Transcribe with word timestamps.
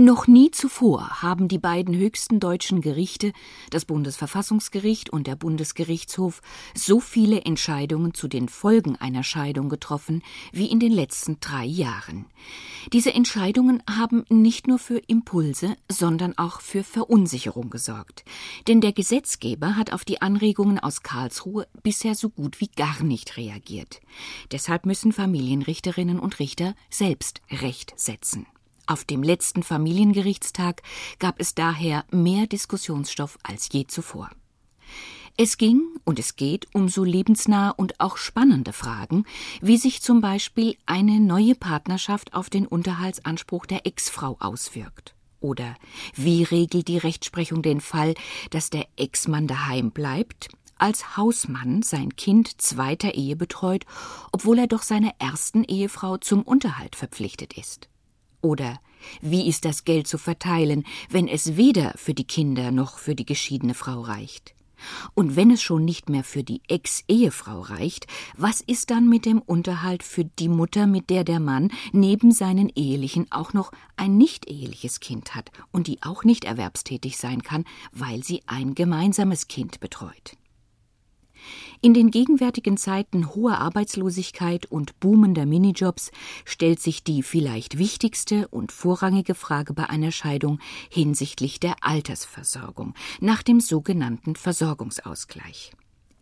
Noch 0.00 0.26
nie 0.26 0.50
zuvor 0.50 1.20
haben 1.20 1.46
die 1.46 1.58
beiden 1.58 1.94
höchsten 1.94 2.40
deutschen 2.40 2.80
Gerichte, 2.80 3.34
das 3.68 3.84
Bundesverfassungsgericht 3.84 5.10
und 5.10 5.26
der 5.26 5.36
Bundesgerichtshof, 5.36 6.40
so 6.74 7.00
viele 7.00 7.42
Entscheidungen 7.42 8.14
zu 8.14 8.26
den 8.26 8.48
Folgen 8.48 8.96
einer 8.96 9.22
Scheidung 9.22 9.68
getroffen 9.68 10.22
wie 10.52 10.70
in 10.70 10.80
den 10.80 10.90
letzten 10.90 11.38
drei 11.40 11.66
Jahren. 11.66 12.24
Diese 12.94 13.12
Entscheidungen 13.12 13.82
haben 13.86 14.24
nicht 14.30 14.66
nur 14.66 14.78
für 14.78 14.96
Impulse, 15.06 15.76
sondern 15.92 16.38
auch 16.38 16.62
für 16.62 16.82
Verunsicherung 16.82 17.68
gesorgt. 17.68 18.24
Denn 18.68 18.80
der 18.80 18.94
Gesetzgeber 18.94 19.76
hat 19.76 19.92
auf 19.92 20.06
die 20.06 20.22
Anregungen 20.22 20.78
aus 20.78 21.02
Karlsruhe 21.02 21.66
bisher 21.82 22.14
so 22.14 22.30
gut 22.30 22.62
wie 22.62 22.68
gar 22.68 23.02
nicht 23.02 23.36
reagiert. 23.36 24.00
Deshalb 24.50 24.86
müssen 24.86 25.12
Familienrichterinnen 25.12 26.18
und 26.18 26.38
Richter 26.38 26.74
selbst 26.88 27.42
Recht 27.50 27.92
setzen. 27.96 28.46
Auf 28.90 29.04
dem 29.04 29.22
letzten 29.22 29.62
Familiengerichtstag 29.62 30.82
gab 31.20 31.38
es 31.38 31.54
daher 31.54 32.04
mehr 32.10 32.48
Diskussionsstoff 32.48 33.38
als 33.44 33.68
je 33.70 33.86
zuvor. 33.86 34.30
Es 35.36 35.58
ging 35.58 35.82
und 36.02 36.18
es 36.18 36.34
geht 36.34 36.66
um 36.74 36.88
so 36.88 37.04
lebensnahe 37.04 37.72
und 37.74 38.00
auch 38.00 38.16
spannende 38.16 38.72
Fragen, 38.72 39.26
wie 39.60 39.76
sich 39.76 40.02
zum 40.02 40.20
Beispiel 40.20 40.76
eine 40.86 41.20
neue 41.20 41.54
Partnerschaft 41.54 42.34
auf 42.34 42.50
den 42.50 42.66
Unterhaltsanspruch 42.66 43.64
der 43.64 43.86
Ex-Frau 43.86 44.36
auswirkt. 44.40 45.14
Oder 45.38 45.76
wie 46.16 46.42
regelt 46.42 46.88
die 46.88 46.98
Rechtsprechung 46.98 47.62
den 47.62 47.80
Fall, 47.80 48.14
dass 48.50 48.70
der 48.70 48.88
Ex-Mann 48.96 49.46
daheim 49.46 49.92
bleibt, 49.92 50.48
als 50.78 51.16
Hausmann 51.16 51.82
sein 51.82 52.16
Kind 52.16 52.60
zweiter 52.60 53.14
Ehe 53.14 53.36
betreut, 53.36 53.86
obwohl 54.32 54.58
er 54.58 54.66
doch 54.66 54.82
seiner 54.82 55.12
ersten 55.20 55.62
Ehefrau 55.62 56.16
zum 56.16 56.42
Unterhalt 56.42 56.96
verpflichtet 56.96 57.56
ist. 57.56 57.89
Oder 58.42 58.80
wie 59.20 59.48
ist 59.48 59.64
das 59.64 59.84
Geld 59.84 60.06
zu 60.06 60.18
verteilen, 60.18 60.84
wenn 61.08 61.28
es 61.28 61.56
weder 61.56 61.92
für 61.96 62.14
die 62.14 62.26
Kinder 62.26 62.70
noch 62.70 62.98
für 62.98 63.14
die 63.14 63.26
geschiedene 63.26 63.74
Frau 63.74 64.00
reicht? 64.00 64.54
Und 65.14 65.36
wenn 65.36 65.50
es 65.50 65.62
schon 65.62 65.84
nicht 65.84 66.08
mehr 66.08 66.24
für 66.24 66.42
die 66.42 66.62
Ex-Ehefrau 66.68 67.60
reicht, 67.60 68.06
was 68.36 68.60
ist 68.60 68.90
dann 68.90 69.08
mit 69.08 69.26
dem 69.26 69.40
Unterhalt 69.40 70.02
für 70.02 70.24
die 70.24 70.48
Mutter, 70.48 70.86
mit 70.86 71.10
der 71.10 71.24
der 71.24 71.40
Mann 71.40 71.70
neben 71.92 72.32
seinen 72.32 72.70
ehelichen 72.74 73.30
auch 73.30 73.52
noch 73.52 73.72
ein 73.96 74.16
nicht-eheliches 74.16 75.00
Kind 75.00 75.34
hat 75.34 75.50
und 75.70 75.86
die 75.86 76.02
auch 76.02 76.24
nicht 76.24 76.44
erwerbstätig 76.44 77.18
sein 77.18 77.42
kann, 77.42 77.64
weil 77.92 78.24
sie 78.24 78.42
ein 78.46 78.74
gemeinsames 78.74 79.48
Kind 79.48 79.80
betreut? 79.80 80.36
In 81.80 81.94
den 81.94 82.10
gegenwärtigen 82.10 82.76
Zeiten 82.76 83.34
hoher 83.34 83.58
Arbeitslosigkeit 83.58 84.66
und 84.66 84.98
boomender 85.00 85.46
Minijobs 85.46 86.10
stellt 86.44 86.80
sich 86.80 87.02
die 87.02 87.22
vielleicht 87.22 87.78
wichtigste 87.78 88.48
und 88.48 88.72
vorrangige 88.72 89.34
Frage 89.34 89.72
bei 89.72 89.88
einer 89.88 90.12
Scheidung 90.12 90.58
hinsichtlich 90.90 91.60
der 91.60 91.76
Altersversorgung 91.80 92.94
nach 93.20 93.42
dem 93.42 93.60
sogenannten 93.60 94.36
Versorgungsausgleich. 94.36 95.72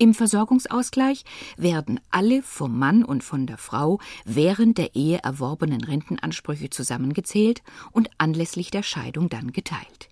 Im 0.00 0.14
Versorgungsausgleich 0.14 1.24
werden 1.56 2.00
alle 2.10 2.42
vom 2.42 2.78
Mann 2.78 3.04
und 3.04 3.24
von 3.24 3.48
der 3.48 3.58
Frau 3.58 3.98
während 4.24 4.78
der 4.78 4.94
Ehe 4.94 5.18
erworbenen 5.18 5.82
Rentenansprüche 5.82 6.70
zusammengezählt 6.70 7.62
und 7.90 8.08
anlässlich 8.16 8.70
der 8.70 8.84
Scheidung 8.84 9.28
dann 9.28 9.50
geteilt. 9.50 10.08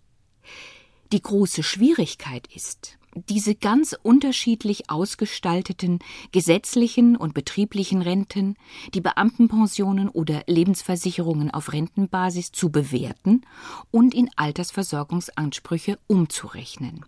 Die 1.12 1.22
große 1.22 1.62
Schwierigkeit 1.62 2.48
ist, 2.52 2.98
diese 3.28 3.54
ganz 3.54 3.96
unterschiedlich 4.02 4.90
ausgestalteten 4.90 5.98
gesetzlichen 6.32 7.16
und 7.16 7.34
betrieblichen 7.34 8.02
Renten, 8.02 8.56
die 8.94 9.00
Beamtenpensionen 9.00 10.08
oder 10.08 10.42
Lebensversicherungen 10.46 11.50
auf 11.50 11.72
Rentenbasis 11.72 12.52
zu 12.52 12.70
bewerten 12.70 13.42
und 13.90 14.14
in 14.14 14.30
Altersversorgungsansprüche 14.36 15.98
umzurechnen. 16.06 17.04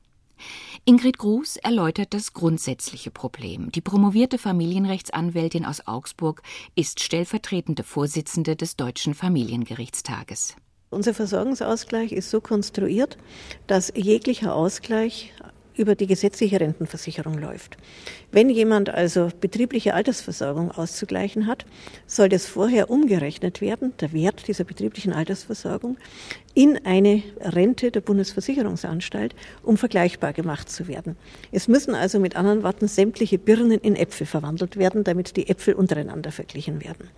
Ingrid 0.84 1.18
Groß 1.18 1.56
erläutert 1.56 2.14
das 2.14 2.32
grundsätzliche 2.32 3.10
Problem. 3.10 3.72
Die 3.72 3.80
promovierte 3.80 4.38
Familienrechtsanwältin 4.38 5.64
aus 5.64 5.86
Augsburg 5.86 6.42
ist 6.74 7.00
stellvertretende 7.00 7.82
Vorsitzende 7.82 8.56
des 8.56 8.76
Deutschen 8.76 9.14
Familiengerichtstages. 9.14 10.54
Unser 10.90 11.12
Versorgungsausgleich 11.12 12.12
ist 12.12 12.30
so 12.30 12.40
konstruiert, 12.40 13.18
dass 13.66 13.92
jeglicher 13.94 14.54
Ausgleich 14.54 15.34
über 15.78 15.94
die 15.94 16.06
gesetzliche 16.06 16.60
Rentenversicherung 16.60 17.38
läuft. 17.38 17.78
Wenn 18.32 18.50
jemand 18.50 18.90
also 18.90 19.30
betriebliche 19.40 19.94
Altersversorgung 19.94 20.70
auszugleichen 20.70 21.46
hat, 21.46 21.64
soll 22.06 22.28
das 22.28 22.46
vorher 22.46 22.90
umgerechnet 22.90 23.60
werden, 23.60 23.94
der 24.00 24.12
Wert 24.12 24.48
dieser 24.48 24.64
betrieblichen 24.64 25.12
Altersversorgung, 25.12 25.96
in 26.54 26.84
eine 26.84 27.22
Rente 27.40 27.90
der 27.90 28.00
Bundesversicherungsanstalt, 28.00 29.34
um 29.62 29.76
vergleichbar 29.76 30.32
gemacht 30.32 30.68
zu 30.68 30.88
werden. 30.88 31.16
Es 31.52 31.68
müssen 31.68 31.94
also 31.94 32.18
mit 32.18 32.34
anderen 32.36 32.62
Worten 32.64 32.88
sämtliche 32.88 33.38
Birnen 33.38 33.80
in 33.80 33.94
Äpfel 33.94 34.26
verwandelt 34.26 34.76
werden, 34.76 35.04
damit 35.04 35.36
die 35.36 35.48
Äpfel 35.48 35.74
untereinander 35.74 36.32
verglichen 36.32 36.82
werden. 36.82 37.08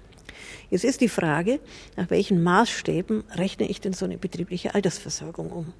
Jetzt 0.71 0.85
ist 0.85 1.01
die 1.01 1.09
Frage, 1.09 1.59
nach 1.97 2.11
welchen 2.11 2.43
Maßstäben 2.43 3.25
rechne 3.35 3.69
ich 3.69 3.81
denn 3.81 3.93
so 3.93 4.05
eine 4.05 4.19
betriebliche 4.19 4.75
Altersversorgung 4.75 5.51
um? 5.51 5.73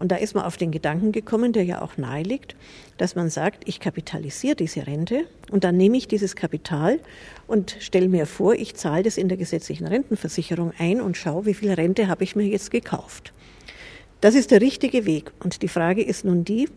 Und 0.00 0.10
da 0.10 0.16
ist 0.16 0.34
man 0.34 0.44
auf 0.44 0.56
den 0.56 0.70
Gedanken 0.70 1.12
gekommen, 1.12 1.52
der 1.52 1.62
ja 1.64 1.82
auch 1.82 1.98
nahe 1.98 2.22
liegt, 2.22 2.56
dass 2.96 3.16
man 3.16 3.28
sagt, 3.28 3.68
ich 3.68 3.80
kapitalisiere 3.80 4.56
diese 4.56 4.86
Rente 4.86 5.26
und 5.50 5.62
dann 5.62 5.76
nehme 5.76 5.98
ich 5.98 6.08
dieses 6.08 6.34
Kapital 6.36 7.00
und 7.46 7.76
stelle 7.80 8.08
mir 8.08 8.24
vor, 8.24 8.54
ich 8.54 8.74
zahle 8.74 9.02
das 9.02 9.18
in 9.18 9.28
der 9.28 9.36
gesetzlichen 9.36 9.86
Rentenversicherung 9.86 10.72
ein 10.78 11.02
und 11.02 11.18
schaue, 11.18 11.44
wie 11.44 11.52
viel 11.52 11.70
Rente 11.70 12.08
habe 12.08 12.24
ich 12.24 12.34
mir 12.34 12.46
jetzt 12.46 12.70
gekauft. 12.70 13.34
Das 14.22 14.34
ist 14.34 14.50
der 14.50 14.62
richtige 14.62 15.04
Weg. 15.04 15.32
Und 15.44 15.60
die 15.60 15.68
Frage 15.68 16.02
ist 16.02 16.24
nun 16.24 16.44
die, 16.44 16.70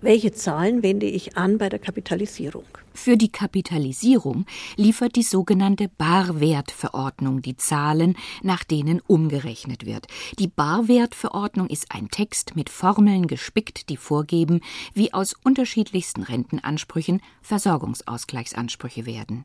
welche 0.00 0.32
Zahlen 0.32 0.82
wende 0.82 1.06
ich 1.06 1.36
an 1.36 1.58
bei 1.58 1.68
der 1.68 1.78
Kapitalisierung? 1.78 2.64
Für 2.94 3.16
die 3.16 3.30
Kapitalisierung 3.30 4.46
liefert 4.76 5.16
die 5.16 5.22
sogenannte 5.22 5.88
Barwertverordnung 5.88 7.42
die 7.42 7.56
Zahlen, 7.56 8.16
nach 8.42 8.64
denen 8.64 9.00
umgerechnet 9.06 9.86
wird. 9.86 10.06
Die 10.38 10.48
Barwertverordnung 10.48 11.68
ist 11.68 11.94
ein 11.94 12.08
Text 12.08 12.56
mit 12.56 12.70
Formeln 12.70 13.26
gespickt, 13.26 13.88
die 13.88 13.96
vorgeben, 13.96 14.60
wie 14.94 15.12
aus 15.12 15.34
unterschiedlichsten 15.44 16.22
Rentenansprüchen 16.22 17.20
Versorgungsausgleichsansprüche 17.42 19.06
werden. 19.06 19.44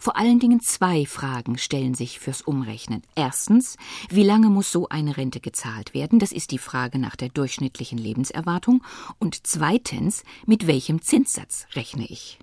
Vor 0.00 0.16
allen 0.16 0.38
Dingen 0.38 0.60
zwei 0.60 1.04
Fragen 1.04 1.58
stellen 1.58 1.92
sich 1.92 2.20
fürs 2.20 2.40
Umrechnen. 2.40 3.02
Erstens, 3.16 3.76
wie 4.08 4.22
lange 4.22 4.48
muss 4.48 4.72
so 4.72 4.88
eine 4.88 5.18
Rente 5.18 5.40
gezahlt 5.40 5.92
werden? 5.92 6.18
Das 6.18 6.32
ist 6.32 6.52
die 6.52 6.58
Frage 6.58 6.98
nach 6.98 7.16
der 7.16 7.28
durchschnittlichen 7.28 7.98
Lebenserwartung. 7.98 8.82
Und 9.18 9.46
zweitens, 9.46 10.24
mit 10.46 10.66
welchem 10.66 11.02
Zinssatz 11.02 11.66
rechne 11.74 12.06
ich? 12.08 12.38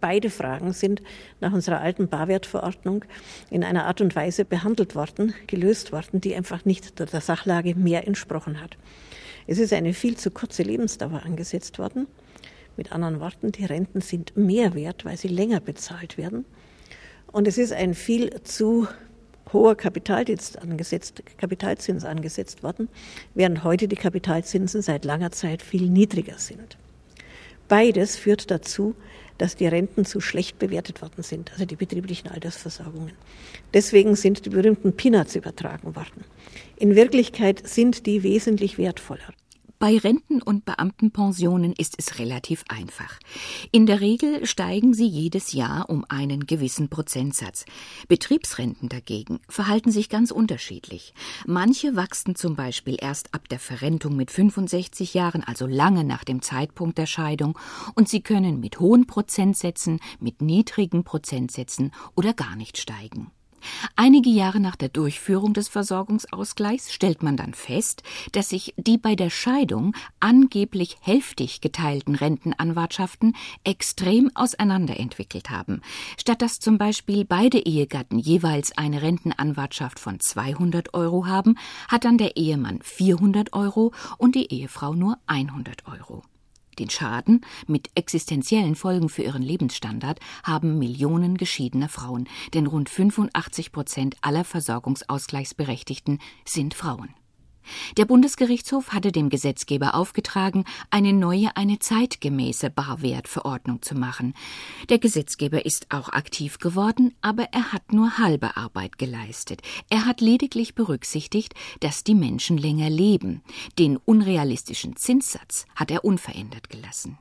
Beide 0.00 0.30
Fragen 0.30 0.72
sind 0.72 1.02
nach 1.40 1.52
unserer 1.52 1.80
alten 1.80 2.08
Barwertverordnung 2.08 3.04
in 3.50 3.64
einer 3.64 3.86
Art 3.86 4.00
und 4.00 4.14
Weise 4.14 4.44
behandelt 4.44 4.94
worden, 4.94 5.34
gelöst 5.48 5.90
worden, 5.90 6.20
die 6.20 6.36
einfach 6.36 6.64
nicht 6.64 7.00
der 7.00 7.20
Sachlage 7.20 7.74
mehr 7.74 8.06
entsprochen 8.06 8.60
hat. 8.60 8.78
Es 9.48 9.58
ist 9.58 9.72
eine 9.72 9.92
viel 9.92 10.16
zu 10.16 10.30
kurze 10.30 10.62
Lebensdauer 10.62 11.24
angesetzt 11.24 11.80
worden. 11.80 12.06
Mit 12.76 12.92
anderen 12.92 13.20
Worten, 13.20 13.52
die 13.52 13.64
Renten 13.64 14.00
sind 14.00 14.36
mehr 14.36 14.74
wert, 14.74 15.04
weil 15.04 15.16
sie 15.16 15.28
länger 15.28 15.60
bezahlt 15.60 16.16
werden. 16.16 16.44
Und 17.32 17.46
es 17.46 17.58
ist 17.58 17.72
ein 17.72 17.94
viel 17.94 18.42
zu 18.42 18.88
hoher 19.52 19.76
Kapitalzins 19.76 20.56
angesetzt, 20.56 21.22
Kapitalzins 21.38 22.04
angesetzt 22.04 22.62
worden, 22.62 22.88
während 23.34 23.64
heute 23.64 23.88
die 23.88 23.96
Kapitalzinsen 23.96 24.82
seit 24.82 25.04
langer 25.04 25.32
Zeit 25.32 25.62
viel 25.62 25.88
niedriger 25.88 26.38
sind. 26.38 26.76
Beides 27.68 28.16
führt 28.16 28.50
dazu, 28.50 28.94
dass 29.38 29.56
die 29.56 29.66
Renten 29.66 30.04
zu 30.04 30.20
schlecht 30.20 30.58
bewertet 30.58 31.00
worden 31.00 31.22
sind, 31.22 31.52
also 31.52 31.64
die 31.64 31.76
betrieblichen 31.76 32.28
Altersversorgungen. 32.28 33.12
Deswegen 33.72 34.16
sind 34.16 34.44
die 34.44 34.50
berühmten 34.50 34.92
Peanuts 34.92 35.36
übertragen 35.36 35.96
worden. 35.96 36.24
In 36.76 36.96
Wirklichkeit 36.96 37.66
sind 37.66 38.06
die 38.06 38.22
wesentlich 38.22 38.76
wertvoller. 38.76 39.32
Bei 39.80 39.96
Renten- 39.96 40.42
und 40.42 40.66
Beamtenpensionen 40.66 41.72
ist 41.72 41.94
es 41.96 42.18
relativ 42.18 42.64
einfach. 42.68 43.18
In 43.72 43.86
der 43.86 44.02
Regel 44.02 44.44
steigen 44.44 44.92
sie 44.92 45.06
jedes 45.06 45.54
Jahr 45.54 45.88
um 45.88 46.04
einen 46.06 46.46
gewissen 46.46 46.90
Prozentsatz. 46.90 47.64
Betriebsrenten 48.06 48.90
dagegen 48.90 49.40
verhalten 49.48 49.90
sich 49.90 50.10
ganz 50.10 50.32
unterschiedlich. 50.32 51.14
Manche 51.46 51.96
wachsen 51.96 52.36
zum 52.36 52.56
Beispiel 52.56 52.98
erst 53.00 53.32
ab 53.32 53.48
der 53.48 53.58
Verrentung 53.58 54.16
mit 54.16 54.30
65 54.30 55.14
Jahren, 55.14 55.44
also 55.44 55.66
lange 55.66 56.04
nach 56.04 56.24
dem 56.24 56.42
Zeitpunkt 56.42 56.98
der 56.98 57.06
Scheidung, 57.06 57.58
und 57.94 58.06
sie 58.06 58.20
können 58.20 58.60
mit 58.60 58.80
hohen 58.80 59.06
Prozentsätzen, 59.06 59.98
mit 60.18 60.42
niedrigen 60.42 61.04
Prozentsätzen 61.04 61.90
oder 62.14 62.34
gar 62.34 62.54
nicht 62.54 62.76
steigen. 62.76 63.30
Einige 63.96 64.30
Jahre 64.30 64.60
nach 64.60 64.76
der 64.76 64.88
Durchführung 64.88 65.54
des 65.54 65.68
Versorgungsausgleichs 65.68 66.92
stellt 66.92 67.22
man 67.22 67.36
dann 67.36 67.54
fest, 67.54 68.02
dass 68.32 68.48
sich 68.48 68.74
die 68.76 68.98
bei 68.98 69.14
der 69.14 69.30
Scheidung 69.30 69.94
angeblich 70.20 70.96
hälftig 71.00 71.60
geteilten 71.60 72.14
Rentenanwartschaften 72.14 73.36
extrem 73.64 74.30
auseinanderentwickelt 74.34 75.50
haben. 75.50 75.82
Statt 76.18 76.42
dass 76.42 76.60
zum 76.60 76.78
Beispiel 76.78 77.24
beide 77.24 77.58
Ehegatten 77.58 78.18
jeweils 78.18 78.76
eine 78.76 79.02
Rentenanwartschaft 79.02 79.98
von 79.98 80.20
200 80.20 80.94
Euro 80.94 81.26
haben, 81.26 81.56
hat 81.88 82.04
dann 82.04 82.18
der 82.18 82.36
Ehemann 82.36 82.80
400 82.82 83.52
Euro 83.52 83.92
und 84.18 84.34
die 84.34 84.52
Ehefrau 84.52 84.94
nur 84.94 85.18
100 85.26 85.86
Euro. 85.86 86.22
Den 86.80 86.88
Schaden 86.88 87.42
mit 87.66 87.90
existenziellen 87.94 88.74
Folgen 88.74 89.10
für 89.10 89.22
ihren 89.22 89.42
Lebensstandard 89.42 90.18
haben 90.42 90.78
Millionen 90.78 91.36
geschiedener 91.36 91.90
Frauen, 91.90 92.26
denn 92.54 92.66
rund 92.66 92.88
85 92.88 93.70
Prozent 93.70 94.16
aller 94.22 94.44
Versorgungsausgleichsberechtigten 94.44 96.20
sind 96.46 96.72
Frauen. 96.72 97.14
Der 97.96 98.04
Bundesgerichtshof 98.04 98.90
hatte 98.90 99.12
dem 99.12 99.28
Gesetzgeber 99.28 99.94
aufgetragen, 99.94 100.64
eine 100.90 101.12
neue, 101.12 101.56
eine 101.56 101.78
zeitgemäße 101.78 102.70
Barwertverordnung 102.70 103.82
zu 103.82 103.94
machen. 103.94 104.34
Der 104.88 104.98
Gesetzgeber 104.98 105.64
ist 105.64 105.86
auch 105.90 106.08
aktiv 106.08 106.58
geworden, 106.58 107.14
aber 107.22 107.44
er 107.52 107.72
hat 107.72 107.92
nur 107.92 108.18
halbe 108.18 108.56
Arbeit 108.56 108.98
geleistet. 108.98 109.62
Er 109.88 110.06
hat 110.06 110.20
lediglich 110.20 110.74
berücksichtigt, 110.74 111.54
dass 111.80 112.04
die 112.04 112.14
Menschen 112.14 112.58
länger 112.58 112.90
leben. 112.90 113.42
Den 113.78 113.96
unrealistischen 113.96 114.96
Zinssatz 114.96 115.66
hat 115.74 115.90
er 115.90 116.04
unverändert 116.04 116.70
gelassen. 116.70 117.18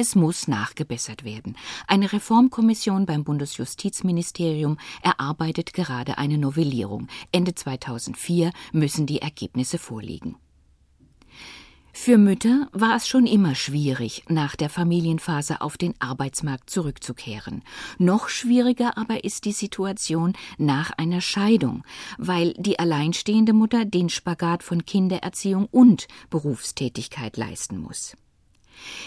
Es 0.00 0.14
muss 0.14 0.48
nachgebessert 0.48 1.24
werden. 1.24 1.58
Eine 1.86 2.10
Reformkommission 2.10 3.04
beim 3.04 3.22
Bundesjustizministerium 3.22 4.78
erarbeitet 5.02 5.74
gerade 5.74 6.16
eine 6.16 6.38
Novellierung. 6.38 7.08
Ende 7.32 7.54
2004 7.54 8.50
müssen 8.72 9.04
die 9.04 9.20
Ergebnisse 9.20 9.76
vorliegen. 9.76 10.36
Für 11.92 12.16
Mütter 12.16 12.70
war 12.72 12.96
es 12.96 13.08
schon 13.08 13.26
immer 13.26 13.54
schwierig, 13.54 14.22
nach 14.26 14.56
der 14.56 14.70
Familienphase 14.70 15.60
auf 15.60 15.76
den 15.76 15.92
Arbeitsmarkt 15.98 16.70
zurückzukehren. 16.70 17.62
Noch 17.98 18.30
schwieriger 18.30 18.96
aber 18.96 19.22
ist 19.22 19.44
die 19.44 19.52
Situation 19.52 20.32
nach 20.56 20.92
einer 20.92 21.20
Scheidung, 21.20 21.84
weil 22.16 22.54
die 22.54 22.78
alleinstehende 22.78 23.52
Mutter 23.52 23.84
den 23.84 24.08
Spagat 24.08 24.62
von 24.62 24.86
Kindererziehung 24.86 25.66
und 25.70 26.08
Berufstätigkeit 26.30 27.36
leisten 27.36 27.76
muss. 27.76 28.16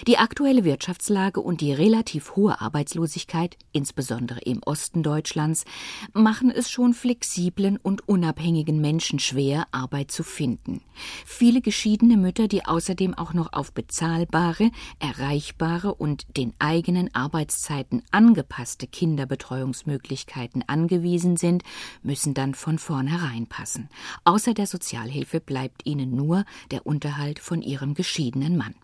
Die 0.07 0.17
aktuelle 0.17 0.63
Wirtschaftslage 0.63 1.39
und 1.39 1.61
die 1.61 1.73
relativ 1.73 2.35
hohe 2.35 2.59
Arbeitslosigkeit, 2.61 3.57
insbesondere 3.71 4.39
im 4.41 4.61
Osten 4.63 5.03
Deutschlands, 5.03 5.65
machen 6.13 6.51
es 6.51 6.69
schon 6.69 6.93
flexiblen 6.93 7.77
und 7.77 8.07
unabhängigen 8.07 8.81
Menschen 8.81 9.19
schwer, 9.19 9.67
Arbeit 9.71 10.11
zu 10.11 10.23
finden. 10.23 10.81
Viele 11.25 11.61
geschiedene 11.61 12.17
Mütter, 12.17 12.47
die 12.47 12.65
außerdem 12.65 13.13
auch 13.13 13.33
noch 13.33 13.53
auf 13.53 13.73
bezahlbare, 13.73 14.71
erreichbare 14.99 15.93
und 15.95 16.25
den 16.37 16.53
eigenen 16.59 17.13
Arbeitszeiten 17.15 18.03
angepasste 18.11 18.87
Kinderbetreuungsmöglichkeiten 18.87 20.63
angewiesen 20.67 21.37
sind, 21.37 21.63
müssen 22.01 22.33
dann 22.33 22.55
von 22.55 22.77
vornherein 22.79 23.47
passen. 23.47 23.89
Außer 24.23 24.53
der 24.53 24.67
Sozialhilfe 24.67 25.39
bleibt 25.39 25.85
ihnen 25.85 26.15
nur 26.15 26.45
der 26.71 26.85
Unterhalt 26.85 27.39
von 27.39 27.61
ihrem 27.61 27.93
geschiedenen 27.93 28.57
Mann. 28.57 28.75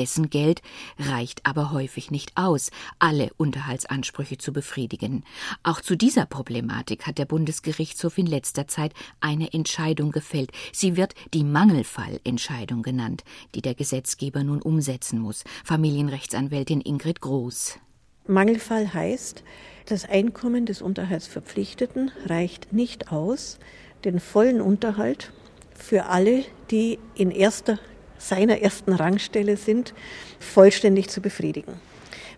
Dessen 0.00 0.30
Geld 0.30 0.62
reicht 0.98 1.44
aber 1.44 1.72
häufig 1.72 2.10
nicht 2.10 2.32
aus, 2.34 2.70
alle 2.98 3.30
Unterhaltsansprüche 3.36 4.38
zu 4.38 4.50
befriedigen. 4.50 5.24
Auch 5.62 5.82
zu 5.82 5.94
dieser 5.94 6.24
Problematik 6.24 7.06
hat 7.06 7.18
der 7.18 7.26
Bundesgerichtshof 7.26 8.16
in 8.16 8.24
letzter 8.24 8.66
Zeit 8.66 8.94
eine 9.20 9.52
Entscheidung 9.52 10.10
gefällt. 10.10 10.52
Sie 10.72 10.96
wird 10.96 11.14
die 11.34 11.44
Mangelfallentscheidung 11.44 12.82
genannt, 12.82 13.24
die 13.54 13.60
der 13.60 13.74
Gesetzgeber 13.74 14.42
nun 14.42 14.62
umsetzen 14.62 15.18
muss. 15.18 15.44
Familienrechtsanwältin 15.66 16.80
Ingrid 16.80 17.20
Groß. 17.20 17.78
Mangelfall 18.26 18.94
heißt, 18.94 19.44
das 19.84 20.08
Einkommen 20.08 20.64
des 20.64 20.80
Unterhaltsverpflichteten 20.80 22.10
reicht 22.24 22.72
nicht 22.72 23.12
aus, 23.12 23.58
den 24.06 24.18
vollen 24.18 24.62
Unterhalt 24.62 25.30
für 25.74 26.06
alle, 26.06 26.46
die 26.70 26.98
in 27.14 27.30
erster 27.30 27.78
seiner 28.20 28.60
ersten 28.60 28.92
Rangstelle 28.92 29.56
sind, 29.56 29.94
vollständig 30.38 31.08
zu 31.08 31.20
befriedigen. 31.20 31.74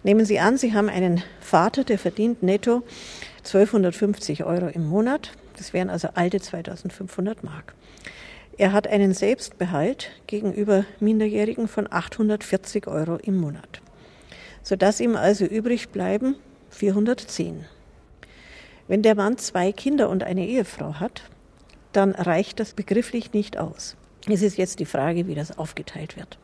Nehmen 0.04 0.24
Sie 0.24 0.40
an, 0.40 0.56
Sie 0.56 0.74
haben 0.74 0.88
einen 0.88 1.22
Vater, 1.40 1.84
der 1.84 1.98
verdient 1.98 2.42
netto 2.42 2.82
1250 3.38 4.44
Euro 4.44 4.68
im 4.68 4.86
Monat. 4.86 5.32
Das 5.56 5.72
wären 5.72 5.90
also 5.90 6.08
alte 6.14 6.40
2500 6.40 7.44
Mark. 7.44 7.74
Er 8.58 8.72
hat 8.72 8.86
einen 8.86 9.14
Selbstbehalt 9.14 10.10
gegenüber 10.26 10.84
Minderjährigen 11.00 11.68
von 11.68 11.86
840 11.90 12.86
Euro 12.86 13.16
im 13.16 13.38
Monat, 13.38 13.80
sodass 14.62 15.00
ihm 15.00 15.16
also 15.16 15.44
übrig 15.44 15.88
bleiben 15.88 16.36
410. 16.70 17.64
Wenn 18.88 19.02
der 19.02 19.14
Mann 19.14 19.38
zwei 19.38 19.72
Kinder 19.72 20.08
und 20.08 20.22
eine 20.22 20.46
Ehefrau 20.46 20.94
hat, 20.94 21.22
dann 21.92 22.12
reicht 22.12 22.60
das 22.60 22.74
begrifflich 22.74 23.32
nicht 23.32 23.58
aus. 23.58 23.96
Es 24.28 24.42
ist 24.42 24.56
jetzt 24.56 24.78
die 24.78 24.84
Frage, 24.84 25.26
wie 25.26 25.34
das 25.34 25.58
aufgeteilt 25.58 26.16
wird. 26.16 26.38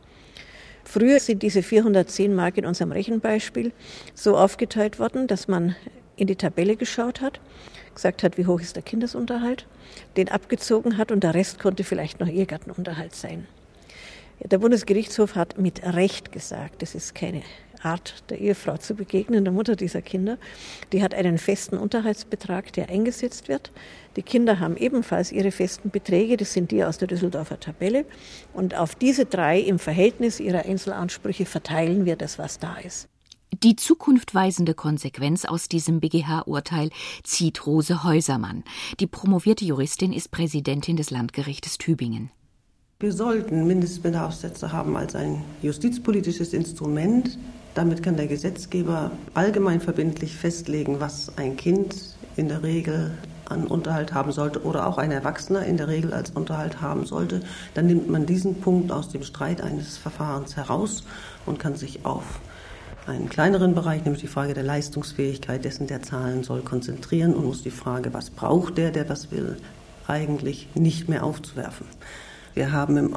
Früher 0.84 1.20
sind 1.20 1.42
diese 1.42 1.62
410 1.62 2.34
Mark 2.34 2.56
in 2.56 2.66
unserem 2.66 2.92
Rechenbeispiel 2.92 3.72
so 4.14 4.36
aufgeteilt 4.36 4.98
worden, 4.98 5.26
dass 5.26 5.46
man 5.46 5.76
in 6.16 6.26
die 6.26 6.36
Tabelle 6.36 6.76
geschaut 6.76 7.20
hat, 7.20 7.40
gesagt 7.94 8.22
hat, 8.22 8.38
wie 8.38 8.46
hoch 8.46 8.60
ist 8.60 8.74
der 8.74 8.82
Kindesunterhalt, 8.82 9.66
den 10.16 10.28
abgezogen 10.28 10.96
hat 10.96 11.12
und 11.12 11.22
der 11.22 11.34
Rest 11.34 11.58
konnte 11.60 11.84
vielleicht 11.84 12.20
noch 12.20 12.28
Ehegattenunterhalt 12.28 13.14
sein. 13.14 13.46
Der 14.40 14.58
Bundesgerichtshof 14.58 15.34
hat 15.34 15.58
mit 15.58 15.82
Recht 15.84 16.32
gesagt, 16.32 16.82
das 16.82 16.94
ist 16.94 17.14
keine 17.14 17.42
Art 17.84 18.24
der 18.30 18.38
Ehefrau 18.38 18.76
zu 18.76 18.94
begegnen, 18.94 19.44
der 19.44 19.52
Mutter 19.52 19.76
dieser 19.76 20.02
Kinder. 20.02 20.38
Die 20.92 21.02
hat 21.02 21.14
einen 21.14 21.38
festen 21.38 21.76
Unterhaltsbetrag, 21.76 22.72
der 22.72 22.88
eingesetzt 22.88 23.48
wird. 23.48 23.70
Die 24.16 24.22
Kinder 24.22 24.60
haben 24.60 24.76
ebenfalls 24.76 25.32
ihre 25.32 25.50
festen 25.50 25.90
Beträge, 25.90 26.36
das 26.36 26.52
sind 26.52 26.70
die 26.70 26.84
aus 26.84 26.98
der 26.98 27.08
Düsseldorfer 27.08 27.60
Tabelle. 27.60 28.04
Und 28.52 28.74
auf 28.74 28.94
diese 28.94 29.26
drei 29.26 29.60
im 29.60 29.78
Verhältnis 29.78 30.40
ihrer 30.40 30.64
Einzelansprüche 30.64 31.46
verteilen 31.46 32.04
wir 32.04 32.16
das, 32.16 32.38
was 32.38 32.58
da 32.58 32.76
ist. 32.76 33.08
Die 33.62 33.76
zukunftweisende 33.76 34.74
Konsequenz 34.74 35.44
aus 35.44 35.68
diesem 35.68 36.00
BGH-Urteil 36.00 36.90
zieht 37.24 37.66
Rose 37.66 38.04
Häusermann. 38.04 38.62
Die 39.00 39.06
promovierte 39.06 39.64
Juristin 39.64 40.12
ist 40.12 40.30
Präsidentin 40.30 40.96
des 40.96 41.10
Landgerichtes 41.10 41.78
Tübingen. 41.78 42.30
Wir 43.00 43.12
sollten 43.12 43.66
Mindestbedarfssätze 43.66 44.72
haben 44.72 44.96
als 44.96 45.14
ein 45.14 45.44
justizpolitisches 45.62 46.52
Instrument. 46.52 47.38
Damit 47.74 48.02
kann 48.02 48.16
der 48.16 48.26
Gesetzgeber 48.26 49.10
allgemein 49.34 49.80
verbindlich 49.80 50.36
festlegen, 50.36 51.00
was 51.00 51.32
ein 51.36 51.56
Kind 51.56 52.16
in 52.36 52.48
der 52.48 52.62
Regel 52.62 53.12
an 53.48 53.66
Unterhalt 53.66 54.12
haben 54.12 54.32
sollte 54.32 54.62
oder 54.62 54.86
auch 54.86 54.98
ein 54.98 55.10
Erwachsener 55.10 55.64
in 55.64 55.76
der 55.76 55.88
Regel 55.88 56.12
als 56.12 56.30
Unterhalt 56.30 56.80
haben 56.80 57.06
sollte. 57.06 57.40
Dann 57.74 57.86
nimmt 57.86 58.08
man 58.08 58.26
diesen 58.26 58.60
Punkt 58.60 58.92
aus 58.92 59.08
dem 59.08 59.22
Streit 59.22 59.60
eines 59.62 59.96
Verfahrens 59.96 60.56
heraus 60.56 61.04
und 61.46 61.58
kann 61.58 61.76
sich 61.76 62.04
auf 62.04 62.40
einen 63.06 63.30
kleineren 63.30 63.74
Bereich, 63.74 64.04
nämlich 64.04 64.20
die 64.20 64.28
Frage 64.28 64.52
der 64.52 64.64
Leistungsfähigkeit 64.64 65.64
dessen, 65.64 65.86
der 65.86 66.02
zahlen 66.02 66.42
soll, 66.42 66.60
konzentrieren 66.60 67.34
und 67.34 67.46
muss 67.46 67.62
die 67.62 67.70
Frage, 67.70 68.12
was 68.12 68.30
braucht 68.30 68.76
der, 68.76 68.90
der 68.90 69.08
was 69.08 69.30
will, 69.30 69.56
eigentlich 70.06 70.68
nicht 70.74 71.08
mehr 71.08 71.24
aufzuwerfen. 71.24 71.86
Wir 72.54 72.72
haben 72.72 72.96
im 72.98 73.14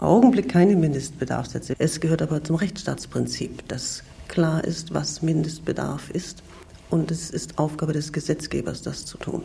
Augenblick 0.00 0.48
keine 0.48 0.76
Mindestbedarfssätze. 0.76 1.74
Es 1.78 1.98
gehört 1.98 2.22
aber 2.22 2.44
zum 2.44 2.54
Rechtsstaatsprinzip, 2.54 3.66
dass 3.66 4.04
klar 4.28 4.62
ist, 4.62 4.94
was 4.94 5.22
Mindestbedarf 5.22 6.10
ist. 6.10 6.42
Und 6.88 7.10
es 7.10 7.30
ist 7.30 7.58
Aufgabe 7.58 7.92
des 7.92 8.12
Gesetzgebers, 8.12 8.82
das 8.82 9.04
zu 9.04 9.18
tun. 9.18 9.42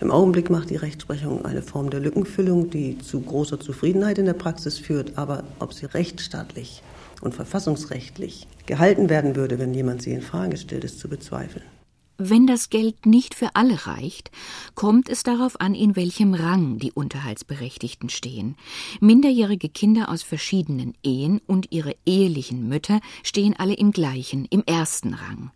Im 0.00 0.10
Augenblick 0.10 0.48
macht 0.48 0.70
die 0.70 0.76
Rechtsprechung 0.76 1.44
eine 1.44 1.62
Form 1.62 1.90
der 1.90 2.00
Lückenfüllung, 2.00 2.70
die 2.70 2.98
zu 2.98 3.20
großer 3.20 3.60
Zufriedenheit 3.60 4.18
in 4.18 4.24
der 4.24 4.32
Praxis 4.32 4.78
führt. 4.78 5.18
Aber 5.18 5.44
ob 5.58 5.74
sie 5.74 5.86
rechtsstaatlich 5.86 6.82
und 7.20 7.34
verfassungsrechtlich 7.34 8.48
gehalten 8.66 9.10
werden 9.10 9.36
würde, 9.36 9.58
wenn 9.58 9.74
jemand 9.74 10.02
sie 10.02 10.12
in 10.12 10.22
Frage 10.22 10.56
stellt, 10.56 10.84
ist 10.84 10.98
zu 10.98 11.08
bezweifeln. 11.08 11.64
Wenn 12.22 12.46
das 12.46 12.68
Geld 12.68 13.06
nicht 13.06 13.34
für 13.34 13.56
alle 13.56 13.86
reicht, 13.86 14.30
kommt 14.74 15.08
es 15.08 15.22
darauf 15.22 15.58
an, 15.58 15.74
in 15.74 15.96
welchem 15.96 16.34
Rang 16.34 16.76
die 16.76 16.92
Unterhaltsberechtigten 16.92 18.10
stehen. 18.10 18.56
Minderjährige 19.00 19.70
Kinder 19.70 20.10
aus 20.10 20.22
verschiedenen 20.22 20.92
Ehen 21.02 21.40
und 21.46 21.72
ihre 21.72 21.96
ehelichen 22.04 22.68
Mütter 22.68 23.00
stehen 23.22 23.54
alle 23.56 23.72
im 23.72 23.90
gleichen, 23.90 24.44
im 24.50 24.62
ersten 24.66 25.14
Rang. 25.14 25.50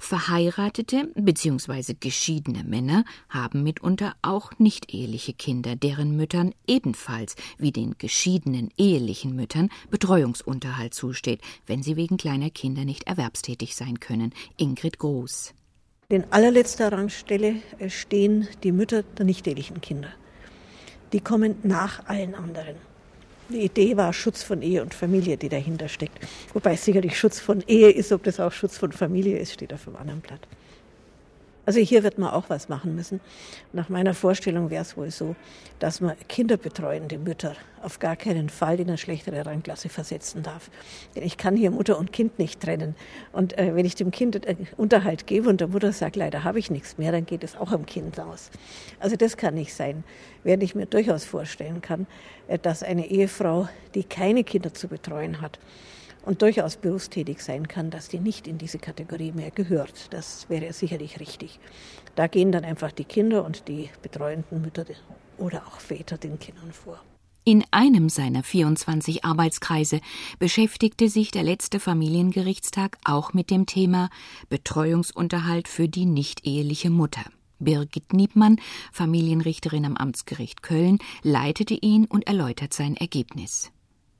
Verheiratete 0.00 1.12
bzw. 1.16 1.92
geschiedene 2.00 2.64
Männer 2.64 3.04
haben 3.28 3.62
mitunter 3.62 4.14
auch 4.22 4.52
nicht 4.58 4.94
eheliche 4.94 5.34
Kinder, 5.34 5.76
deren 5.76 6.16
Müttern 6.16 6.54
ebenfalls 6.66 7.36
wie 7.58 7.72
den 7.72 7.98
geschiedenen 7.98 8.70
ehelichen 8.78 9.36
Müttern 9.36 9.68
Betreuungsunterhalt 9.90 10.94
zusteht, 10.94 11.42
wenn 11.66 11.82
sie 11.82 11.96
wegen 11.96 12.16
kleiner 12.16 12.48
Kinder 12.48 12.86
nicht 12.86 13.02
erwerbstätig 13.02 13.76
sein 13.76 14.00
können. 14.00 14.32
Ingrid 14.56 14.98
Groß 14.98 15.52
In 16.08 16.22
allerletzter 16.30 16.92
Rangstelle 16.92 17.56
äh, 17.80 17.90
stehen 17.90 18.46
die 18.62 18.70
Mütter 18.70 19.02
der 19.02 19.24
nicht-ehelichen 19.24 19.80
Kinder. 19.80 20.10
Die 21.12 21.18
kommen 21.18 21.56
nach 21.64 22.06
allen 22.06 22.36
anderen. 22.36 22.76
Die 23.48 23.62
Idee 23.62 23.96
war 23.96 24.12
Schutz 24.12 24.44
von 24.44 24.62
Ehe 24.62 24.82
und 24.82 24.94
Familie, 24.94 25.36
die 25.36 25.48
dahinter 25.48 25.88
steckt. 25.88 26.18
Wobei 26.52 26.74
es 26.74 26.84
sicherlich 26.84 27.18
Schutz 27.18 27.40
von 27.40 27.60
Ehe 27.66 27.90
ist, 27.90 28.12
ob 28.12 28.22
das 28.22 28.38
auch 28.38 28.52
Schutz 28.52 28.78
von 28.78 28.92
Familie 28.92 29.36
ist, 29.38 29.52
steht 29.52 29.72
auf 29.72 29.82
dem 29.82 29.96
anderen 29.96 30.20
Blatt. 30.20 30.46
Also 31.66 31.80
hier 31.80 32.04
wird 32.04 32.16
man 32.16 32.30
auch 32.30 32.48
was 32.48 32.68
machen 32.68 32.94
müssen. 32.94 33.20
Nach 33.72 33.88
meiner 33.88 34.14
Vorstellung 34.14 34.70
wäre 34.70 34.82
es 34.82 34.96
wohl 34.96 35.10
so, 35.10 35.34
dass 35.80 36.00
man 36.00 36.16
kinderbetreuende 36.28 37.18
Mütter 37.18 37.56
auf 37.82 37.98
gar 37.98 38.14
keinen 38.14 38.48
Fall 38.48 38.78
in 38.78 38.86
eine 38.86 38.98
schlechtere 38.98 39.44
Rangklasse 39.44 39.88
versetzen 39.88 40.44
darf. 40.44 40.70
Denn 41.14 41.24
ich 41.24 41.36
kann 41.36 41.56
hier 41.56 41.72
Mutter 41.72 41.98
und 41.98 42.12
Kind 42.12 42.38
nicht 42.38 42.60
trennen. 42.60 42.94
Und 43.32 43.58
äh, 43.58 43.74
wenn 43.74 43.84
ich 43.84 43.96
dem 43.96 44.12
Kind 44.12 44.46
äh, 44.46 44.54
Unterhalt 44.76 45.26
gebe 45.26 45.48
und 45.48 45.60
der 45.60 45.68
Mutter 45.68 45.92
sagt, 45.92 46.14
leider 46.14 46.44
habe 46.44 46.60
ich 46.60 46.70
nichts 46.70 46.98
mehr, 46.98 47.10
dann 47.10 47.26
geht 47.26 47.42
es 47.42 47.56
auch 47.56 47.72
am 47.72 47.84
Kind 47.84 48.20
aus. 48.20 48.50
Also 49.00 49.16
das 49.16 49.36
kann 49.36 49.54
nicht 49.54 49.74
sein. 49.74 50.04
Während 50.44 50.62
ich 50.62 50.76
mir 50.76 50.86
durchaus 50.86 51.24
vorstellen 51.24 51.80
kann, 51.80 52.06
äh, 52.46 52.60
dass 52.60 52.84
eine 52.84 53.06
Ehefrau, 53.06 53.68
die 53.94 54.04
keine 54.04 54.44
Kinder 54.44 54.72
zu 54.72 54.86
betreuen 54.86 55.40
hat, 55.40 55.58
und 56.26 56.42
durchaus 56.42 56.76
berufstätig 56.76 57.42
sein 57.42 57.66
kann, 57.68 57.90
dass 57.90 58.08
die 58.08 58.18
nicht 58.18 58.46
in 58.46 58.58
diese 58.58 58.78
Kategorie 58.78 59.32
mehr 59.32 59.50
gehört. 59.50 60.12
Das 60.12 60.50
wäre 60.50 60.72
sicherlich 60.72 61.20
richtig. 61.20 61.58
Da 62.16 62.26
gehen 62.26 62.52
dann 62.52 62.64
einfach 62.64 62.92
die 62.92 63.04
Kinder 63.04 63.44
und 63.44 63.68
die 63.68 63.88
betreuenden 64.02 64.60
Mütter 64.60 64.84
oder 65.38 65.66
auch 65.66 65.80
Väter 65.80 66.18
den 66.18 66.38
Kindern 66.38 66.72
vor. 66.72 67.00
In 67.44 67.64
einem 67.70 68.08
seiner 68.08 68.42
24 68.42 69.24
Arbeitskreise 69.24 70.00
beschäftigte 70.40 71.08
sich 71.08 71.30
der 71.30 71.44
letzte 71.44 71.78
Familiengerichtstag 71.78 72.98
auch 73.04 73.34
mit 73.34 73.50
dem 73.52 73.66
Thema 73.66 74.10
Betreuungsunterhalt 74.48 75.68
für 75.68 75.88
die 75.88 76.06
nicht-eheliche 76.06 76.90
Mutter. 76.90 77.22
Birgit 77.60 78.12
Niebmann, 78.12 78.60
Familienrichterin 78.92 79.84
am 79.84 79.96
Amtsgericht 79.96 80.62
Köln, 80.62 80.98
leitete 81.22 81.74
ihn 81.74 82.06
und 82.06 82.26
erläutert 82.26 82.74
sein 82.74 82.96
Ergebnis. 82.96 83.70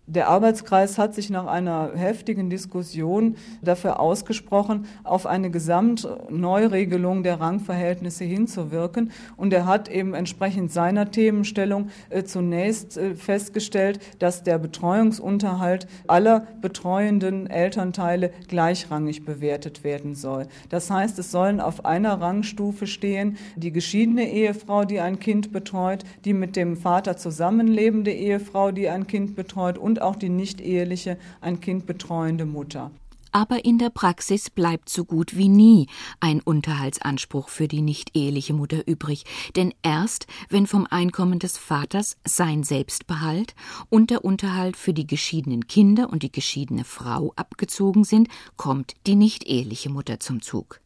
Der 0.08 0.28
Arbeitskreis 0.28 0.98
hat 0.98 1.16
sich 1.16 1.30
nach 1.30 1.46
einer 1.46 1.90
heftigen 1.96 2.48
Diskussion 2.48 3.34
dafür 3.60 3.98
ausgesprochen, 3.98 4.86
auf 5.02 5.26
eine 5.26 5.50
Gesamtneuregelung 5.50 7.24
der 7.24 7.40
Rangverhältnisse 7.40 8.22
hinzuwirken. 8.22 9.10
Und 9.36 9.52
er 9.52 9.66
hat 9.66 9.88
eben 9.88 10.14
entsprechend 10.14 10.70
seiner 10.70 11.10
Themenstellung 11.10 11.88
äh, 12.10 12.22
zunächst 12.22 12.96
äh, 12.96 13.16
festgestellt, 13.16 13.98
dass 14.20 14.44
der 14.44 14.58
Betreuungsunterhalt 14.58 15.88
aller 16.06 16.46
betreuenden 16.60 17.48
Elternteile 17.48 18.30
gleichrangig 18.46 19.24
bewertet 19.24 19.82
werden 19.82 20.14
soll. 20.14 20.46
Das 20.68 20.88
heißt, 20.88 21.18
es 21.18 21.32
sollen 21.32 21.60
auf 21.60 21.84
einer 21.84 22.20
Rangstufe 22.20 22.86
stehen 22.86 23.38
die 23.56 23.72
geschiedene 23.72 24.30
Ehefrau, 24.30 24.84
die 24.84 25.00
ein 25.00 25.18
Kind 25.18 25.50
betreut, 25.50 26.04
die 26.24 26.32
mit 26.32 26.54
dem 26.54 26.76
Vater 26.76 27.16
zusammenlebende 27.16 28.12
Ehefrau, 28.12 28.70
die 28.70 28.88
ein 28.88 29.08
Kind 29.08 29.34
betreut 29.34 29.78
und 29.78 29.95
und 29.96 30.02
auch 30.02 30.16
die 30.16 30.28
nicht 30.28 30.60
eheliche, 30.60 31.18
ein 31.40 31.60
Kind 31.60 31.86
betreuende 31.86 32.44
Mutter. 32.44 32.90
Aber 33.32 33.64
in 33.64 33.78
der 33.78 33.90
Praxis 33.90 34.48
bleibt 34.48 34.88
so 34.88 35.04
gut 35.04 35.36
wie 35.36 35.48
nie 35.48 35.88
ein 36.20 36.40
Unterhaltsanspruch 36.40 37.48
für 37.50 37.68
die 37.68 37.82
nicht 37.82 38.16
eheliche 38.16 38.54
Mutter 38.54 38.86
übrig, 38.86 39.24
denn 39.56 39.74
erst 39.82 40.26
wenn 40.48 40.66
vom 40.66 40.86
Einkommen 40.88 41.38
des 41.38 41.58
Vaters 41.58 42.16
sein 42.24 42.62
Selbstbehalt 42.62 43.54
und 43.90 44.10
der 44.10 44.24
Unterhalt 44.24 44.76
für 44.76 44.94
die 44.94 45.06
geschiedenen 45.06 45.66
Kinder 45.66 46.08
und 46.10 46.22
die 46.22 46.32
geschiedene 46.32 46.84
Frau 46.84 47.32
abgezogen 47.36 48.04
sind, 48.04 48.28
kommt 48.56 48.94
die 49.06 49.16
nicht 49.16 49.46
eheliche 49.46 49.90
Mutter 49.90 50.18
zum 50.20 50.40
Zug. 50.40 50.80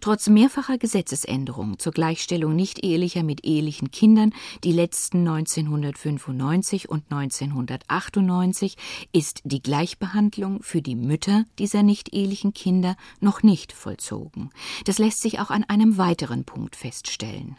Trotz 0.00 0.28
mehrfacher 0.28 0.78
Gesetzesänderungen 0.78 1.78
zur 1.78 1.92
Gleichstellung 1.92 2.54
nicht-ehelicher 2.54 3.22
mit 3.22 3.44
ehelichen 3.44 3.90
Kindern, 3.90 4.32
die 4.64 4.72
letzten 4.72 5.18
1995 5.26 6.88
und 6.88 7.04
1998, 7.10 8.76
ist 9.12 9.40
die 9.44 9.62
Gleichbehandlung 9.62 10.62
für 10.62 10.82
die 10.82 10.96
Mütter 10.96 11.44
dieser 11.58 11.82
nicht-ehelichen 11.82 12.52
Kinder 12.52 12.96
noch 13.20 13.42
nicht 13.42 13.72
vollzogen. 13.72 14.50
Das 14.84 14.98
lässt 14.98 15.22
sich 15.22 15.40
auch 15.40 15.50
an 15.50 15.64
einem 15.64 15.98
weiteren 15.98 16.44
Punkt 16.44 16.76
feststellen. 16.76 17.56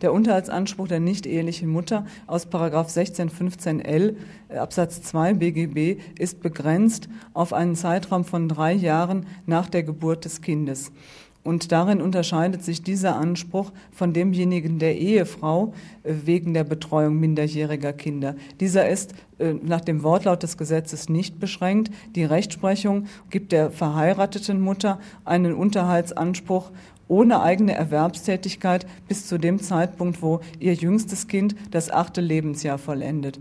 Der 0.00 0.12
Unterhaltsanspruch 0.14 0.88
der 0.88 1.00
nicht-ehelichen 1.00 1.68
Mutter 1.68 2.06
aus 2.26 2.46
1615l 2.46 4.16
Absatz 4.48 5.02
2 5.02 5.34
BGB 5.34 6.00
ist 6.18 6.40
begrenzt 6.40 7.10
auf 7.34 7.52
einen 7.52 7.76
Zeitraum 7.76 8.24
von 8.24 8.48
drei 8.48 8.72
Jahren 8.72 9.26
nach 9.44 9.68
der 9.68 9.82
Geburt 9.82 10.24
des 10.24 10.40
Kindes. 10.40 10.90
Und 11.42 11.72
darin 11.72 12.02
unterscheidet 12.02 12.62
sich 12.62 12.82
dieser 12.82 13.16
Anspruch 13.16 13.72
von 13.92 14.12
demjenigen 14.12 14.78
der 14.78 14.98
Ehefrau 14.98 15.72
äh, 16.02 16.12
wegen 16.24 16.52
der 16.52 16.64
Betreuung 16.64 17.18
minderjähriger 17.18 17.94
Kinder. 17.94 18.36
Dieser 18.60 18.88
ist 18.88 19.14
äh, 19.38 19.54
nach 19.54 19.80
dem 19.80 20.02
Wortlaut 20.02 20.42
des 20.42 20.58
Gesetzes 20.58 21.08
nicht 21.08 21.40
beschränkt. 21.40 21.90
Die 22.14 22.24
Rechtsprechung 22.24 23.06
gibt 23.30 23.52
der 23.52 23.70
verheirateten 23.70 24.60
Mutter 24.60 25.00
einen 25.24 25.54
Unterhaltsanspruch 25.54 26.70
ohne 27.10 27.42
eigene 27.42 27.74
Erwerbstätigkeit 27.74 28.86
bis 29.08 29.26
zu 29.26 29.36
dem 29.36 29.60
Zeitpunkt, 29.60 30.22
wo 30.22 30.40
ihr 30.60 30.74
jüngstes 30.74 31.26
Kind 31.26 31.56
das 31.72 31.90
achte 31.90 32.20
Lebensjahr 32.20 32.78
vollendet. 32.78 33.40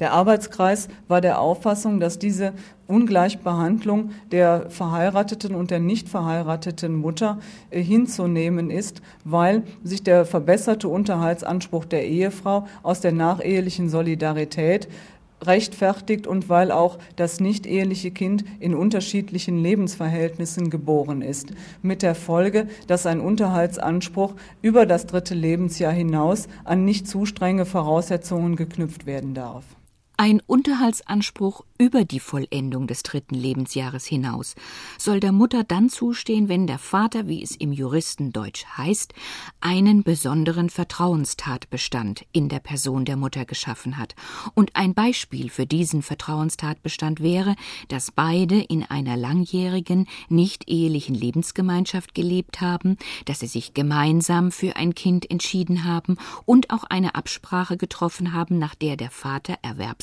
Der 0.00 0.12
Arbeitskreis 0.12 0.88
war 1.08 1.20
der 1.20 1.38
Auffassung, 1.38 2.00
dass 2.00 2.18
diese 2.18 2.54
Ungleichbehandlung 2.86 4.12
der 4.32 4.70
verheirateten 4.70 5.54
und 5.54 5.70
der 5.70 5.78
nicht 5.78 6.08
verheirateten 6.08 6.96
Mutter 6.96 7.38
äh, 7.68 7.82
hinzunehmen 7.82 8.70
ist, 8.70 9.02
weil 9.24 9.62
sich 9.84 10.02
der 10.02 10.24
verbesserte 10.24 10.88
Unterhaltsanspruch 10.88 11.84
der 11.84 12.06
Ehefrau 12.06 12.66
aus 12.82 13.00
der 13.00 13.12
nachehelichen 13.12 13.90
Solidarität 13.90 14.88
rechtfertigt 15.42 16.26
und 16.26 16.48
weil 16.48 16.70
auch 16.70 16.98
das 17.16 17.40
nicht 17.40 17.66
eheliche 17.66 18.10
Kind 18.10 18.44
in 18.58 18.74
unterschiedlichen 18.74 19.62
Lebensverhältnissen 19.62 20.70
geboren 20.70 21.22
ist, 21.22 21.52
mit 21.82 22.02
der 22.02 22.14
Folge, 22.14 22.68
dass 22.86 23.06
ein 23.06 23.20
Unterhaltsanspruch 23.20 24.34
über 24.62 24.86
das 24.86 25.06
dritte 25.06 25.34
Lebensjahr 25.34 25.92
hinaus 25.92 26.48
an 26.64 26.84
nicht 26.84 27.08
zu 27.08 27.26
strenge 27.26 27.66
Voraussetzungen 27.66 28.56
geknüpft 28.56 29.06
werden 29.06 29.34
darf. 29.34 29.64
Ein 30.22 30.42
Unterhaltsanspruch 30.46 31.64
über 31.78 32.04
die 32.04 32.20
Vollendung 32.20 32.86
des 32.86 33.02
dritten 33.02 33.34
Lebensjahres 33.34 34.04
hinaus 34.04 34.54
soll 34.98 35.18
der 35.18 35.32
Mutter 35.32 35.64
dann 35.64 35.88
zustehen, 35.88 36.50
wenn 36.50 36.66
der 36.66 36.78
Vater, 36.78 37.26
wie 37.26 37.42
es 37.42 37.56
im 37.56 37.72
Juristendeutsch 37.72 38.66
heißt, 38.76 39.14
einen 39.62 40.02
besonderen 40.02 40.68
Vertrauenstatbestand 40.68 42.26
in 42.32 42.50
der 42.50 42.58
Person 42.58 43.06
der 43.06 43.16
Mutter 43.16 43.46
geschaffen 43.46 43.96
hat. 43.96 44.14
Und 44.52 44.76
ein 44.76 44.92
Beispiel 44.92 45.48
für 45.48 45.64
diesen 45.64 46.02
Vertrauenstatbestand 46.02 47.20
wäre, 47.20 47.56
dass 47.88 48.10
beide 48.10 48.60
in 48.60 48.82
einer 48.82 49.16
langjährigen, 49.16 50.06
nicht 50.28 50.68
ehelichen 50.68 51.14
Lebensgemeinschaft 51.14 52.14
gelebt 52.14 52.60
haben, 52.60 52.98
dass 53.24 53.40
sie 53.40 53.46
sich 53.46 53.72
gemeinsam 53.72 54.52
für 54.52 54.76
ein 54.76 54.94
Kind 54.94 55.30
entschieden 55.30 55.84
haben 55.84 56.18
und 56.44 56.68
auch 56.68 56.84
eine 56.84 57.14
Absprache 57.14 57.78
getroffen 57.78 58.34
haben, 58.34 58.58
nach 58.58 58.74
der 58.74 58.98
der 58.98 59.10
Vater 59.10 59.56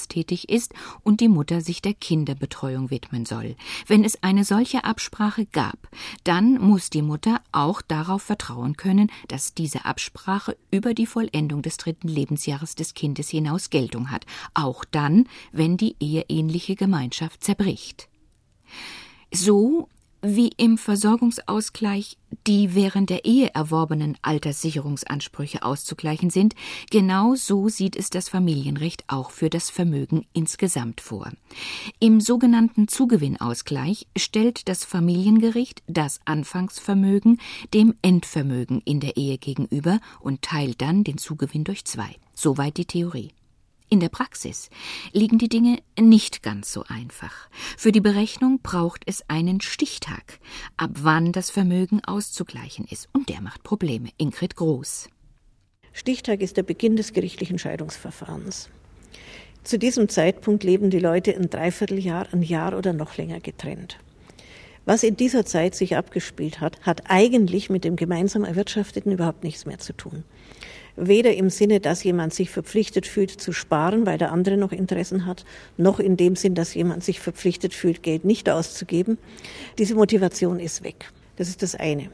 erwerbstätig 0.07 0.49
ist 0.49 0.73
und 1.03 1.21
die 1.21 1.27
Mutter 1.27 1.61
sich 1.61 1.81
der 1.81 1.93
Kinderbetreuung 1.93 2.89
widmen 2.89 3.25
soll. 3.25 3.55
Wenn 3.85 4.03
es 4.03 4.23
eine 4.23 4.43
solche 4.43 4.83
Absprache 4.83 5.45
gab, 5.45 5.89
dann 6.23 6.59
muss 6.59 6.89
die 6.89 7.01
Mutter 7.01 7.41
auch 7.51 7.81
darauf 7.81 8.23
vertrauen 8.23 8.77
können, 8.77 9.11
dass 9.27 9.53
diese 9.53 9.85
Absprache 9.85 10.57
über 10.71 10.93
die 10.93 11.05
Vollendung 11.05 11.61
des 11.61 11.77
dritten 11.77 12.07
Lebensjahres 12.07 12.75
des 12.75 12.93
Kindes 12.93 13.29
hinaus 13.29 13.69
Geltung 13.69 14.11
hat, 14.11 14.25
auch 14.53 14.85
dann, 14.85 15.27
wenn 15.51 15.77
die 15.77 15.95
eheähnliche 15.99 16.75
Gemeinschaft 16.75 17.43
zerbricht. 17.43 18.07
So 19.33 19.89
wie 20.21 20.51
im 20.57 20.77
Versorgungsausgleich 20.77 22.17
die 22.45 22.75
während 22.75 23.09
der 23.09 23.25
Ehe 23.25 23.53
erworbenen 23.53 24.17
Alterssicherungsansprüche 24.21 25.63
auszugleichen 25.63 26.29
sind, 26.29 26.55
genau 26.89 27.35
so 27.35 27.69
sieht 27.69 27.95
es 27.95 28.09
das 28.09 28.29
Familienrecht 28.29 29.03
auch 29.07 29.31
für 29.31 29.49
das 29.49 29.69
Vermögen 29.69 30.25
insgesamt 30.33 31.01
vor. 31.01 31.31
Im 31.99 32.21
sogenannten 32.21 32.87
Zugewinnausgleich 32.87 34.07
stellt 34.17 34.67
das 34.69 34.85
Familiengericht 34.85 35.83
das 35.87 36.19
Anfangsvermögen 36.25 37.39
dem 37.73 37.95
Endvermögen 38.01 38.81
in 38.85 38.99
der 38.99 39.17
Ehe 39.17 39.37
gegenüber 39.37 39.99
und 40.19 40.41
teilt 40.41 40.81
dann 40.81 41.03
den 41.03 41.17
Zugewinn 41.17 41.63
durch 41.63 41.85
zwei. 41.85 42.15
Soweit 42.33 42.77
die 42.77 42.85
Theorie. 42.85 43.31
In 43.89 44.01
der 44.01 44.09
Praxis 44.09 44.69
liegen 45.13 45.37
die 45.37 45.47
Dinge 45.47 45.79
nicht 45.97 46.43
ganz 46.43 46.73
so 46.73 46.83
einfach. 46.89 47.49
Für 47.77 47.93
die 47.93 48.01
Berechnung 48.01 48.59
braucht 48.61 49.03
es 49.05 49.23
einen 49.29 49.61
Stichtag, 49.61 50.39
ab 50.75 50.91
wann 50.95 51.31
das 51.31 51.49
Vermögen 51.49 52.03
auszugleichen 52.03 52.85
ist, 52.89 53.07
und 53.13 53.29
der 53.29 53.39
macht 53.39 53.63
Probleme. 53.63 54.09
Ingrid 54.17 54.57
Groß. 54.57 55.07
Stichtag 55.93 56.41
ist 56.41 56.57
der 56.57 56.63
Beginn 56.63 56.97
des 56.97 57.13
gerichtlichen 57.13 57.59
Scheidungsverfahrens. 57.59 58.69
Zu 59.63 59.79
diesem 59.79 60.09
Zeitpunkt 60.09 60.65
leben 60.65 60.89
die 60.89 60.99
Leute 60.99 61.33
ein 61.35 61.49
Dreivierteljahr, 61.49 62.27
ein 62.33 62.41
Jahr 62.41 62.77
oder 62.77 62.91
noch 62.91 63.15
länger 63.15 63.39
getrennt. 63.39 63.97
Was 64.83 65.03
in 65.03 65.17
dieser 65.17 65.45
Zeit 65.45 65.75
sich 65.75 65.97
abgespielt 65.97 66.61
hat, 66.61 66.81
hat 66.81 67.09
eigentlich 67.09 67.69
mit 67.69 67.83
dem 67.83 67.95
gemeinsam 67.95 68.43
Erwirtschafteten 68.43 69.11
überhaupt 69.11 69.43
nichts 69.43 69.65
mehr 69.65 69.79
zu 69.79 69.91
tun. 69.91 70.23
Weder 70.99 71.35
im 71.35 71.51
Sinne, 71.51 71.79
dass 71.79 72.03
jemand 72.03 72.33
sich 72.33 72.49
verpflichtet 72.49 73.05
fühlt 73.05 73.29
zu 73.29 73.53
sparen, 73.53 74.07
weil 74.07 74.17
der 74.17 74.31
andere 74.31 74.57
noch 74.57 74.71
Interessen 74.71 75.27
hat, 75.27 75.45
noch 75.77 75.99
in 75.99 76.17
dem 76.17 76.35
Sinn, 76.35 76.55
dass 76.55 76.73
jemand 76.73 77.03
sich 77.03 77.19
verpflichtet 77.19 77.75
fühlt, 77.75 78.01
Geld 78.01 78.25
nicht 78.25 78.49
auszugeben. 78.49 79.19
Diese 79.77 79.93
Motivation 79.93 80.59
ist 80.59 80.83
weg. 80.83 81.11
Das 81.35 81.49
ist 81.49 81.61
das 81.61 81.75
eine. 81.75 82.09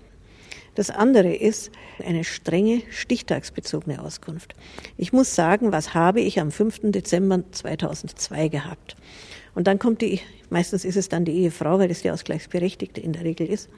Das 0.75 0.89
andere 0.89 1.33
ist 1.33 1.71
eine 2.03 2.23
strenge 2.23 2.81
stichtagsbezogene 2.89 4.01
Auskunft. 4.01 4.53
Ich 4.97 5.13
muss 5.13 5.33
sagen, 5.33 5.71
was 5.71 5.93
habe 5.93 6.19
ich 6.19 6.41
am 6.41 6.51
5. 6.51 6.91
Dezember 6.91 7.43
2002 7.51 8.49
gehabt? 8.49 8.95
Und 9.55 9.67
dann 9.67 9.77
kommt 9.77 10.01
die, 10.01 10.19
meistens 10.49 10.83
ist 10.83 10.97
es 10.97 11.09
dann 11.09 11.25
die 11.25 11.43
Ehefrau, 11.43 11.77
weil 11.77 11.87
das 11.87 12.01
die 12.01 12.11
Ausgleichsberechtigte 12.11 12.99
in 12.99 13.13
der 13.13 13.23
Regel 13.23 13.47
ist, 13.47 13.69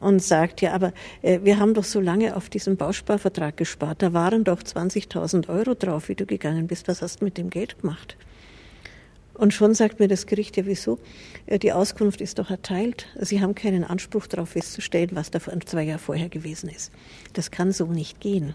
und 0.00 0.22
sagt, 0.22 0.60
ja, 0.60 0.72
aber 0.72 0.92
äh, 1.22 1.40
wir 1.42 1.58
haben 1.58 1.74
doch 1.74 1.84
so 1.84 2.00
lange 2.00 2.36
auf 2.36 2.48
diesen 2.48 2.76
Bausparvertrag 2.76 3.56
gespart, 3.56 4.02
da 4.02 4.12
waren 4.12 4.44
doch 4.44 4.62
20.000 4.62 5.48
Euro 5.48 5.74
drauf, 5.74 6.08
wie 6.08 6.14
du 6.14 6.26
gegangen 6.26 6.66
bist, 6.66 6.88
was 6.88 7.02
hast 7.02 7.20
du 7.20 7.24
mit 7.24 7.38
dem 7.38 7.50
Geld 7.50 7.80
gemacht? 7.80 8.16
Und 9.34 9.54
schon 9.54 9.72
sagt 9.72 10.00
mir 10.00 10.08
das 10.08 10.26
Gericht, 10.26 10.58
ja 10.58 10.66
wieso? 10.66 10.98
Äh, 11.46 11.58
die 11.58 11.72
Auskunft 11.72 12.20
ist 12.20 12.38
doch 12.38 12.50
erteilt. 12.50 13.06
Sie 13.18 13.40
haben 13.40 13.54
keinen 13.54 13.84
Anspruch 13.84 14.26
darauf 14.26 14.50
festzustellen, 14.50 15.10
was 15.12 15.30
da 15.30 15.40
zwei 15.40 15.84
Jahre 15.84 15.98
vorher 15.98 16.28
gewesen 16.28 16.68
ist. 16.68 16.92
Das 17.32 17.50
kann 17.50 17.72
so 17.72 17.86
nicht 17.86 18.20
gehen. 18.20 18.54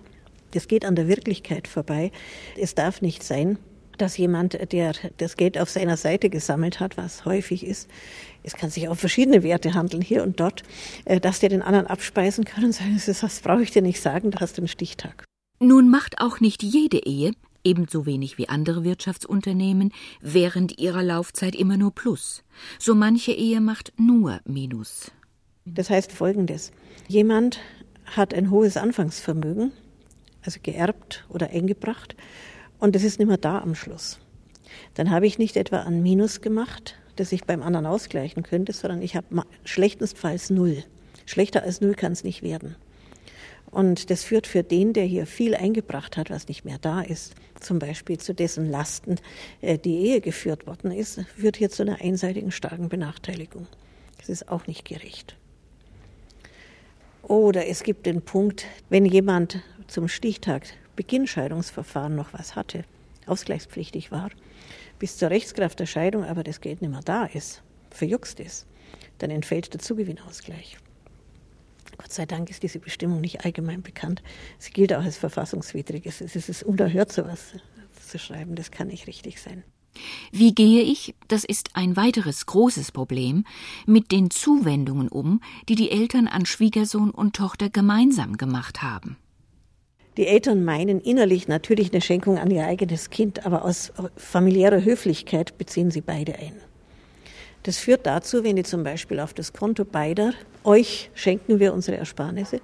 Das 0.52 0.68
geht 0.68 0.86
an 0.86 0.96
der 0.96 1.08
Wirklichkeit 1.08 1.68
vorbei. 1.68 2.12
Es 2.56 2.76
darf 2.76 3.02
nicht 3.02 3.24
sein, 3.24 3.58
dass 3.96 4.18
jemand, 4.18 4.72
der 4.72 4.94
das 5.18 5.38
Geld 5.38 5.58
auf 5.58 5.70
seiner 5.70 5.98
Seite 5.98 6.30
gesammelt 6.30 6.80
hat, 6.80 6.98
was 6.98 7.26
häufig 7.26 7.66
ist, 7.66 7.90
es 8.44 8.56
kann 8.56 8.70
sich 8.70 8.88
auf 8.88 9.00
verschiedene 9.00 9.44
Werte 9.44 9.74
handeln, 9.74 10.02
hier 10.02 10.24
und 10.24 10.40
dort, 10.40 10.64
äh, 11.06 11.20
dass 11.20 11.40
der 11.40 11.50
den 11.50 11.62
anderen 11.62 11.88
abspeisen 11.88 12.46
kann 12.46 12.64
und 12.64 12.74
sagen, 12.74 13.02
das 13.06 13.40
brauche 13.42 13.64
ich 13.64 13.72
dir 13.72 13.82
nicht 13.82 14.02
sagen, 14.02 14.32
da 14.32 14.40
hast 14.40 14.58
du 14.58 14.62
einen 14.62 14.68
Stichtag. 14.68 15.24
Nun 15.60 15.90
macht 15.90 16.20
auch 16.20 16.40
nicht 16.40 16.62
jede 16.64 17.06
Ehe 17.06 17.32
ebenso 17.66 18.06
wenig 18.06 18.38
wie 18.38 18.48
andere 18.48 18.84
Wirtschaftsunternehmen, 18.84 19.92
während 20.22 20.78
ihrer 20.80 21.04
Laufzeit 21.04 21.56
immer 21.56 21.76
nur 21.76 21.94
Plus. 21.94 22.44
So 22.80 22.96
manche 22.96 23.32
Ehe 23.32 23.60
macht 23.60 23.92
nur 23.98 24.40
Minus. 24.46 25.12
Das 25.66 25.90
heißt 25.90 26.12
folgendes. 26.12 26.72
Jemand 27.08 27.60
hat 28.06 28.34
ein 28.34 28.52
hohes 28.52 28.78
Anfangsvermögen, 28.78 29.72
also 30.44 30.60
geerbt 30.62 31.26
oder 31.28 31.50
eingebracht, 31.50 32.16
und 32.80 32.96
es 32.96 33.04
ist 33.04 33.20
nicht 33.20 33.28
mehr 33.28 33.38
da 33.38 33.60
am 33.60 33.76
Schluss. 33.76 34.20
Dann 34.96 35.12
habe 35.12 35.28
ich 35.28 35.38
nicht 35.38 35.58
etwa 35.58 35.82
ein 35.84 36.02
Minus 36.02 36.42
gemacht, 36.42 36.96
das 37.16 37.32
ich 37.32 37.46
beim 37.46 37.62
anderen 37.62 37.86
ausgleichen 37.86 38.44
könnte, 38.44 38.74
sondern 38.74 39.02
ich 39.02 39.16
habe 39.16 39.44
schlechtestenfalls 39.64 40.50
null. 40.50 40.84
Schlechter 41.26 41.64
als 41.64 41.82
null 41.82 41.96
kann 41.96 42.12
es 42.12 42.24
nicht 42.24 42.44
werden. 42.44 42.76
Und 43.72 44.10
das 44.10 44.24
führt 44.24 44.48
für 44.48 44.64
den, 44.64 44.94
der 44.94 45.04
hier 45.04 45.26
viel 45.26 45.54
eingebracht 45.54 46.18
hat, 46.18 46.30
was 46.30 46.48
nicht 46.48 46.64
mehr 46.64 46.78
da 46.80 47.02
ist, 47.02 47.36
zum 47.60 47.80
Beispiel 47.80 48.18
zu 48.18 48.34
dessen 48.34 48.70
Lasten 48.70 49.16
äh, 49.62 49.78
die 49.78 49.98
Ehe 49.98 50.22
geführt 50.22 50.66
worden 50.66 50.92
ist, 50.92 51.20
führt 51.36 51.58
hier 51.58 51.70
zu 51.70 51.84
einer 51.84 52.00
einseitigen 52.02 52.52
starken 52.52 52.88
Benachteiligung. 52.88 53.68
Das 54.18 54.30
ist 54.30 54.50
auch 54.50 54.68
nicht 54.68 54.86
gerecht. 54.86 55.36
Oder 57.24 57.68
es 57.68 57.84
gibt 57.84 58.06
den 58.06 58.22
Punkt, 58.22 58.66
wenn 58.90 59.04
jemand 59.04 59.62
zum 59.88 60.08
Stichtag 60.08 60.68
Beginnscheidungsverfahren 60.96 62.16
noch 62.16 62.34
was 62.34 62.56
hatte, 62.56 62.84
ausgleichspflichtig 63.26 64.12
war, 64.12 64.30
bis 65.00 65.18
zur 65.18 65.30
Rechtskraft 65.30 65.80
der 65.80 65.86
Scheidung 65.86 66.24
aber 66.24 66.44
das 66.44 66.62
Geld 66.62 66.82
nicht 66.82 66.92
mehr 66.92 67.02
da 67.04 67.26
ist, 67.26 67.62
verjuckst 67.90 68.40
ist, 68.40 68.66
dann 69.18 69.32
entfällt 69.32 69.74
der 69.74 69.82
Zugewinnausgleich. 69.82 70.78
Gott 71.98 72.12
sei 72.12 72.26
Dank 72.26 72.50
ist 72.50 72.64
diese 72.64 72.80
Bestimmung 72.80 73.22
nicht 73.22 73.46
allgemein 73.46 73.82
bekannt. 73.82 74.22
Sie 74.60 74.72
gilt 74.72 74.94
auch 74.94 75.04
als 75.04 75.18
verfassungswidrig. 75.18 76.06
Es 76.06 76.22
ist 76.22 76.64
unerhört, 76.64 77.12
sowas 77.12 77.54
zu 78.06 78.20
schreiben. 78.20 78.56
Das 78.56 78.72
kann 78.72 78.88
nicht 78.88 79.08
richtig 79.08 79.42
sein. 79.42 79.64
Wie 80.32 80.54
gehe 80.54 80.82
ich, 80.82 81.16
das 81.30 81.46
ist 81.46 81.70
ein 81.74 81.96
weiteres 81.96 82.46
großes 82.46 82.92
Problem, 82.92 83.46
mit 83.86 84.12
den 84.12 84.30
Zuwendungen 84.30 85.08
um, 85.08 85.42
die 85.70 85.76
die 85.76 85.90
Eltern 85.90 86.28
an 86.28 86.46
Schwiegersohn 86.46 87.12
und 87.12 87.36
Tochter 87.36 87.70
gemeinsam 87.70 88.36
gemacht 88.36 88.84
haben? 88.84 89.18
Die 90.18 90.28
Eltern 90.28 90.64
meinen 90.64 91.02
innerlich 91.02 91.48
natürlich 91.48 91.92
eine 91.92 92.02
Schenkung 92.02 92.38
an 92.38 92.50
ihr 92.50 92.66
eigenes 92.66 93.10
Kind, 93.10 93.46
aber 93.46 93.66
aus 93.66 93.92
familiärer 94.16 94.84
Höflichkeit 94.84 95.58
beziehen 95.58 95.92
sie 95.92 96.02
beide 96.02 96.36
ein. 96.36 96.54
Das 97.64 97.78
führt 97.78 98.06
dazu, 98.06 98.44
wenn 98.44 98.58
ihr 98.58 98.64
zum 98.64 98.84
Beispiel 98.84 99.20
auf 99.20 99.34
das 99.34 99.52
Konto 99.52 99.84
beider, 99.84 100.34
euch 100.64 101.10
schenken 101.16 101.60
wir 101.60 101.74
unsere 101.74 101.98
Ersparnisse, 101.98 102.62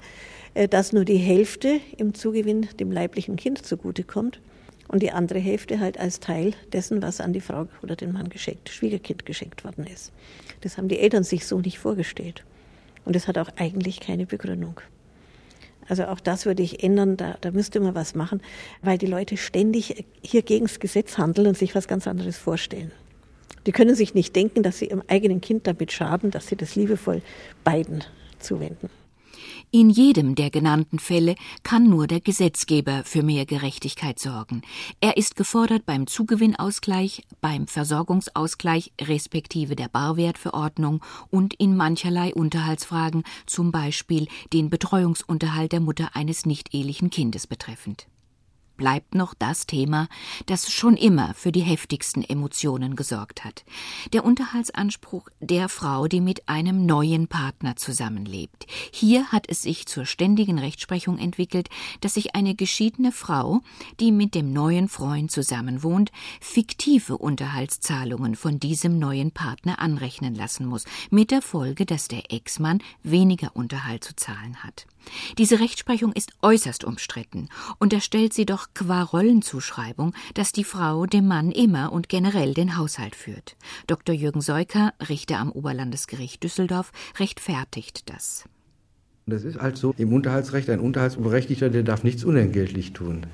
äh, 0.54 0.68
dass 0.68 0.94
nur 0.94 1.06
die 1.06 1.18
Hälfte 1.18 1.82
im 1.98 2.14
Zugewinn 2.14 2.68
dem 2.80 2.92
leiblichen 2.92 3.36
Kind 3.36 3.66
zugutekommt 3.66 4.40
und 4.88 5.02
die 5.02 5.12
andere 5.12 5.40
Hälfte 5.40 5.80
halt 5.80 6.00
als 6.00 6.20
Teil 6.20 6.54
dessen, 6.72 7.02
was 7.02 7.20
an 7.20 7.34
die 7.34 7.42
Frau 7.42 7.68
oder 7.82 7.96
den 7.96 8.12
Mann 8.12 8.30
geschenkt, 8.30 8.70
Schwiegerkind 8.70 9.26
geschenkt 9.26 9.64
worden 9.64 9.88
ist. 9.88 10.12
Das 10.62 10.78
haben 10.78 10.88
die 10.88 11.00
Eltern 11.00 11.24
sich 11.24 11.48
so 11.48 11.60
nicht 11.60 11.80
vorgestellt. 11.80 12.44
Und 13.04 13.16
es 13.16 13.28
hat 13.28 13.38
auch 13.38 13.50
eigentlich 13.58 14.00
keine 14.00 14.26
Begründung. 14.26 14.82
Also 15.92 16.06
auch 16.06 16.22
das 16.22 16.46
würde 16.46 16.64
ich 16.64 16.86
ändern, 16.86 17.18
da, 17.18 17.36
da 17.42 17.52
müsste 17.52 17.82
man 17.82 17.94
was 17.96 18.16
machen, 18.16 18.42
weil 18.82 18.98
die 18.98 19.08
Leute 19.08 19.36
ständig 19.36 20.06
hier 20.22 20.42
gegen 20.42 20.66
das 20.66 20.80
Gesetz 20.80 21.18
handeln 21.18 21.48
und 21.48 21.58
sich 21.58 21.76
was 21.76 21.90
ganz 21.90 22.08
anderes 22.08 22.38
vorstellen. 22.38 22.94
Die 23.66 23.74
können 23.74 23.94
sich 23.94 24.14
nicht 24.14 24.34
denken, 24.34 24.64
dass 24.64 24.78
sie 24.78 24.86
ihrem 24.86 25.04
eigenen 25.10 25.42
Kind 25.42 25.68
damit 25.68 25.92
schaden, 25.92 26.32
dass 26.32 26.48
sie 26.48 26.56
das 26.56 26.78
liebevoll 26.78 27.22
beiden 27.66 28.06
zuwenden. 28.40 28.90
In 29.74 29.90
jedem 29.90 30.36
der 30.36 30.50
genannten 30.50 31.00
Fälle 31.00 31.36
kann 31.64 31.88
nur 31.88 32.06
der 32.06 32.20
Gesetzgeber 32.20 33.04
für 33.06 33.24
mehr 33.24 33.46
Gerechtigkeit 33.46 34.20
sorgen. 34.20 34.64
Er 35.00 35.16
ist 35.16 35.38
gefordert 35.38 35.86
beim 35.86 36.08
Zugewinnausgleich, 36.08 37.24
beim 37.40 37.68
Versorgungsausgleich 37.68 38.92
respektive 39.00 39.78
der 39.78 39.88
Barwertverordnung 39.88 41.02
und 41.30 41.54
in 41.54 41.78
mancherlei 41.78 42.34
Unterhaltsfragen, 42.34 43.24
zum 43.46 43.72
Beispiel 43.72 44.28
den 44.52 44.70
Betreuungsunterhalt 44.70 45.72
der 45.72 45.80
Mutter 45.80 46.10
eines 46.18 46.46
nicht-ehelichen 46.46 47.10
Kindes 47.10 47.48
betreffend 47.48 48.08
bleibt 48.82 49.14
noch 49.14 49.36
das 49.36 49.68
Thema, 49.68 50.08
das 50.48 50.72
schon 50.72 50.98
immer 50.98 51.36
für 51.36 51.52
die 51.52 51.62
heftigsten 51.62 52.24
Emotionen 52.24 52.96
gesorgt 52.96 53.46
hat. 53.46 53.64
Der 54.12 54.26
Unterhaltsanspruch 54.26 55.30
der 55.40 55.70
Frau, 55.70 56.08
die 56.08 56.20
mit 56.20 56.50
einem 56.50 56.88
neuen 56.88 57.28
Partner 57.28 57.76
zusammenlebt. 57.76 58.66
Hier 58.92 59.28
hat 59.28 59.46
es 59.48 59.62
sich 59.62 59.86
zur 59.86 60.08
ständigen 60.08 60.58
Rechtsprechung 60.58 61.20
entwickelt, 61.20 61.70
dass 62.00 62.16
sich 62.16 62.34
eine 62.34 62.56
geschiedene 62.56 63.12
Frau, 63.12 63.62
die 64.00 64.12
mit 64.12 64.34
dem 64.34 64.52
neuen 64.52 64.90
Freund 64.90 65.30
zusammenwohnt, 65.30 66.12
fiktive 66.40 67.20
Unterhaltszahlungen 67.20 68.36
von 68.36 68.60
diesem 68.60 68.98
neuen 68.98 69.30
Partner 69.30 69.78
anrechnen 69.78 70.34
lassen 70.34 70.66
muss, 70.66 70.86
mit 71.12 71.30
der 71.30 71.44
Folge, 71.44 71.86
dass 71.86 72.08
der 72.08 72.34
Ex-Mann 72.34 72.82
weniger 73.04 73.56
Unterhalt 73.56 74.04
zu 74.04 74.16
zahlen 74.16 74.64
hat. 74.64 74.88
Diese 75.38 75.60
Rechtsprechung 75.60 76.14
ist 76.14 76.34
äußerst 76.42 76.84
umstritten, 76.84 77.50
unterstellt 77.80 78.34
sie 78.34 78.46
doch 78.46 78.68
qua 78.74 79.04
Rollenzuschreibung, 79.04 80.14
dass 80.34 80.52
die 80.52 80.64
Frau 80.64 81.06
dem 81.06 81.28
Mann 81.28 81.52
immer 81.52 81.92
und 81.92 82.10
generell 82.10 82.54
den 82.54 82.78
Haushalt 82.78 83.16
führt. 83.16 83.56
Dr. 83.88 84.16
Jürgen 84.16 84.42
Seuker, 84.42 84.94
Richter 85.10 85.40
am 85.40 85.52
Oberlandesgericht 85.52 86.44
Düsseldorf, 86.44 86.92
rechtfertigt 87.20 88.10
das. 88.10 88.46
Das 89.28 89.44
ist 89.44 89.60
halt 89.60 89.78
so 89.78 89.94
im 89.98 90.14
Unterhaltsrecht, 90.14 90.70
ein 90.70 90.80
Unterhaltsberechtigter, 90.80 91.70
der 91.70 91.84
darf 91.84 92.04
nichts 92.04 92.24
unentgeltlich 92.24 92.94
tun. 92.94 93.28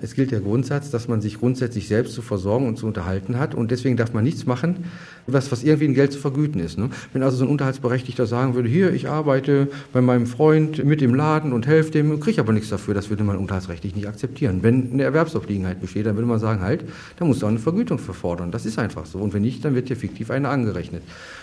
Es 0.00 0.14
gilt 0.14 0.30
der 0.30 0.40
Grundsatz, 0.40 0.90
dass 0.90 1.08
man 1.08 1.20
sich 1.20 1.38
grundsätzlich 1.38 1.88
selbst 1.88 2.14
zu 2.14 2.22
versorgen 2.22 2.66
und 2.68 2.76
zu 2.76 2.86
unterhalten 2.86 3.38
hat 3.38 3.54
und 3.54 3.70
deswegen 3.70 3.96
darf 3.96 4.12
man 4.12 4.24
nichts 4.24 4.46
machen, 4.46 4.84
was, 5.26 5.50
was 5.52 5.62
irgendwie 5.62 5.86
in 5.86 5.94
Geld 5.94 6.12
zu 6.12 6.18
vergüten 6.18 6.60
ist. 6.60 6.78
Ne? 6.78 6.90
Wenn 7.12 7.22
also 7.22 7.36
so 7.36 7.44
ein 7.44 7.50
Unterhaltsberechtigter 7.50 8.26
sagen 8.26 8.54
würde, 8.54 8.68
hier, 8.68 8.92
ich 8.92 9.08
arbeite 9.08 9.68
bei 9.92 10.00
meinem 10.00 10.26
Freund 10.26 10.84
mit 10.84 11.00
dem 11.00 11.14
Laden 11.14 11.52
und 11.52 11.66
helfe 11.66 11.90
dem, 11.90 12.20
kriege 12.20 12.40
aber 12.40 12.52
nichts 12.52 12.68
dafür, 12.68 12.94
das 12.94 13.10
würde 13.10 13.24
man 13.24 13.36
unterhaltsrechtlich 13.36 13.94
nicht 13.94 14.08
akzeptieren. 14.08 14.58
Wenn 14.62 14.92
eine 14.92 15.02
Erwerbsobliegenheit 15.02 15.80
besteht, 15.80 16.06
dann 16.06 16.16
würde 16.16 16.28
man 16.28 16.40
sagen, 16.40 16.60
halt, 16.60 16.84
da 17.16 17.24
muss 17.24 17.42
auch 17.42 17.48
eine 17.48 17.58
Vergütung 17.58 17.98
für 17.98 18.14
fordern. 18.14 18.50
Das 18.50 18.66
ist 18.66 18.78
einfach 18.78 19.06
so. 19.06 19.18
Und 19.18 19.32
wenn 19.34 19.42
nicht, 19.42 19.64
dann 19.64 19.74
wird 19.74 19.88
hier 19.88 19.96
fiktiv 19.96 20.30
eine 20.30 20.48
angerechnet. 20.48 21.02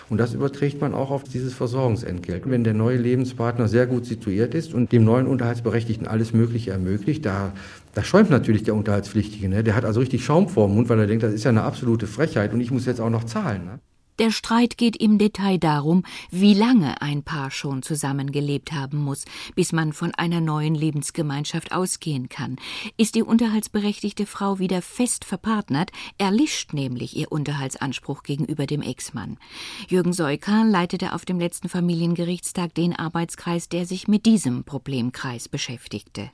Und 0.10 0.18
das 0.18 0.34
überträgt 0.34 0.82
man 0.82 0.94
auch 0.94 1.10
auf 1.10 1.24
dieses 1.24 1.54
Versorgungsentgelt. 1.54 2.44
Wenn 2.46 2.66
der 2.66 2.74
neue 2.74 2.98
Lebenspartner 2.98 3.70
sehr 3.70 3.88
gut 3.88 4.06
situiert 4.06 4.54
ist 4.54 4.74
und 4.74 4.92
dem 4.92 5.06
neuen 5.06 5.26
Unterhaltsberechtigten 5.26 6.06
alles 6.06 6.34
Mögliche 6.34 6.72
ermöglicht, 6.72 7.26
da, 7.26 7.54
da 7.94 8.04
schäumt 8.04 8.30
natürlich 8.30 8.64
der 8.64 8.76
Unterhaltspflichtige. 8.76 9.50
Ne? 9.50 9.64
Der 9.64 9.76
hat 9.76 9.86
also 9.86 10.00
richtig 10.00 10.24
Schaum 10.24 10.50
vor 10.50 10.68
dem 10.68 10.76
Mund, 10.76 10.90
weil 10.90 11.00
er 11.00 11.08
denkt, 11.08 11.24
das 11.24 11.34
ist 11.34 11.44
ja 11.44 11.50
eine 11.50 11.64
absolute 11.64 12.08
Frechheit 12.08 12.54
und 12.54 12.62
ich 12.62 12.72
muss 12.72 12.86
jetzt 12.86 13.02
auch 13.02 13.10
noch 13.10 13.24
zahlen. 13.24 13.66
Ne? 13.66 13.80
Der 14.20 14.30
Streit 14.30 14.78
geht 14.78 14.98
im 14.98 15.18
Detail 15.18 15.58
darum, 15.58 16.04
wie 16.30 16.54
lange 16.54 17.02
ein 17.02 17.24
Paar 17.24 17.50
schon 17.50 17.82
zusammengelebt 17.82 18.72
haben 18.72 19.00
muss, 19.00 19.26
bis 19.56 19.72
man 19.72 19.94
von 19.94 20.14
einer 20.14 20.42
neuen 20.42 20.76
Lebensgemeinschaft 20.76 21.72
ausgehen 21.72 22.30
kann. 22.30 22.58
Ist 22.98 23.16
die 23.16 23.24
unterhaltsberechtigte 23.24 24.28
Frau 24.28 24.60
wieder 24.60 24.84
fest 24.84 25.26
verpartnert, 25.26 25.92
erlischt 26.20 26.74
nämlich 26.74 27.18
ihr 27.18 27.32
Unterhaltsanspruch 27.32 28.22
gegenüber 28.22 28.68
dem 28.68 28.84
Ex-Mann. 28.84 29.40
Jürgen 29.88 30.14
Seuker 30.14 30.66
leitete 30.66 31.14
auf 31.14 31.26
dem 31.26 31.40
letzten 31.40 31.68
Familiengerichtstag 31.68 32.76
den 32.76 32.96
Arbeitskreis, 32.96 33.70
der 33.70 33.88
sich 33.88 34.08
mit 34.08 34.28
diesem 34.28 34.66
Problemkreis 34.66 35.50
beschäftigte. 35.50 36.30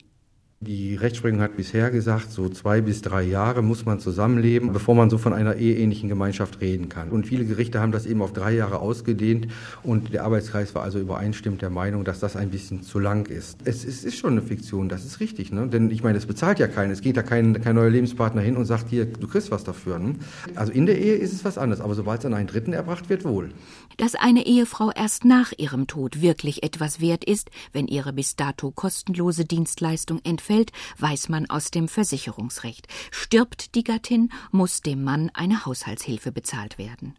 Die 0.60 0.96
Rechtsprechung 0.96 1.40
hat 1.40 1.56
bisher 1.56 1.92
gesagt, 1.92 2.32
so 2.32 2.50
zwei 2.50 2.82
bis 2.82 3.04
drei 3.04 3.22
Jahre 3.22 3.62
muss 3.62 3.86
man 3.86 4.00
zusammenleben, 4.00 4.74
bevor 4.74 4.96
man 4.96 5.12
so 5.12 5.20
von 5.20 5.32
einer 5.32 5.58
eheähnlichen 5.58 6.10
Gemeinschaft 6.10 6.62
reden 6.62 6.90
kann. 6.90 7.10
Und 7.12 7.28
viele 7.28 7.46
Gerichte 7.46 7.80
haben 7.80 7.92
das 7.92 8.08
eben 8.08 8.24
auf 8.24 8.34
drei 8.34 8.54
Jahre 8.54 8.80
ausgedehnt 8.80 9.50
und 9.84 10.14
der 10.14 10.24
Arbeitskreis 10.24 10.74
war 10.74 10.82
also 10.82 10.98
übereinstimmend 10.98 11.62
der 11.62 11.70
Meinung, 11.70 12.04
dass 12.06 12.20
das 12.20 12.36
ein 12.36 12.50
bisschen 12.50 12.82
zu 12.82 12.98
lang 12.98 13.28
ist. 13.28 13.60
Es, 13.66 13.86
es 13.86 14.04
ist 14.04 14.18
schon 14.18 14.32
eine 14.32 14.42
Fiktion, 14.42 14.90
das 14.90 15.06
ist 15.06 15.20
richtig, 15.20 15.52
ne? 15.52 15.68
denn 15.68 15.92
ich 15.92 16.02
meine, 16.02 16.18
es 16.18 16.26
bezahlt 16.26 16.58
ja 16.58 16.68
keinen, 16.68 16.90
es 16.90 17.02
geht 17.02 17.18
ja 17.18 17.24
kein, 17.24 17.62
kein 17.62 17.76
neuer 17.76 17.92
Lebenspartner 17.92 18.42
hin 18.42 18.58
und 18.58 18.66
sagt 18.66 18.90
hier, 18.90 19.06
du 19.06 19.28
kriegst 19.28 19.52
was 19.52 19.64
dafür. 19.64 20.00
Ne? 20.00 20.16
Also 20.56 20.72
in 20.72 20.88
der 20.88 20.98
Ehe 20.98 21.18
ist 21.18 21.34
es 21.34 21.46
was 21.46 21.60
anderes, 21.60 21.82
aber 21.82 21.94
sobald 21.94 22.22
es 22.22 22.26
an 22.26 22.34
einen 22.34 22.48
Dritten 22.48 22.74
erbracht 22.74 23.10
wird, 23.10 23.26
wohl. 23.26 23.52
Dass 23.98 24.16
eine 24.16 24.48
Ehefrau 24.48 24.92
erst 24.92 25.24
nach 25.24 25.54
ihrem 25.56 25.86
Tod 25.86 26.22
wirklich 26.22 26.64
etwas 26.64 27.00
wert 27.00 27.24
ist, 27.26 27.52
wenn 27.74 27.88
ihre 27.88 28.12
bis 28.12 28.36
dato 28.36 28.72
kostenlose 28.72 29.46
Dienstleistung 29.46 30.20
entfällt, 30.24 30.47
entfällt, 30.48 30.72
weiß 31.00 31.30
man 31.30 31.50
aus 31.50 31.72
dem 31.72 31.88
Versicherungsrecht. 31.88 32.88
Stirbt 33.12 33.76
die 33.76 33.84
Gattin, 33.84 34.30
muss 34.52 34.82
dem 34.82 35.04
Mann 35.04 35.30
eine 35.34 35.66
Haushaltshilfe 35.66 36.32
bezahlt 36.32 36.78
werden. 36.78 37.16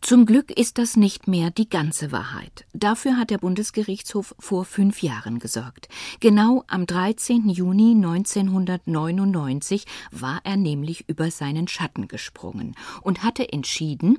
Zum 0.00 0.24
Glück 0.24 0.50
ist 0.50 0.78
das 0.78 0.96
nicht 0.96 1.28
mehr 1.28 1.50
die 1.50 1.68
ganze 1.68 2.12
Wahrheit. 2.12 2.64
Dafür 2.72 3.18
hat 3.18 3.28
der 3.28 3.36
Bundesgerichtshof 3.36 4.34
vor 4.38 4.64
fünf 4.64 5.02
Jahren 5.02 5.38
gesorgt. 5.38 5.90
Genau 6.20 6.64
am 6.66 6.86
13. 6.86 7.50
Juni 7.50 7.92
1999 7.94 9.84
war 10.12 10.40
er 10.44 10.56
nämlich 10.56 11.06
über 11.10 11.30
seinen 11.30 11.68
Schatten 11.68 12.08
gesprungen 12.08 12.74
und 13.02 13.22
hatte 13.22 13.52
entschieden, 13.52 14.18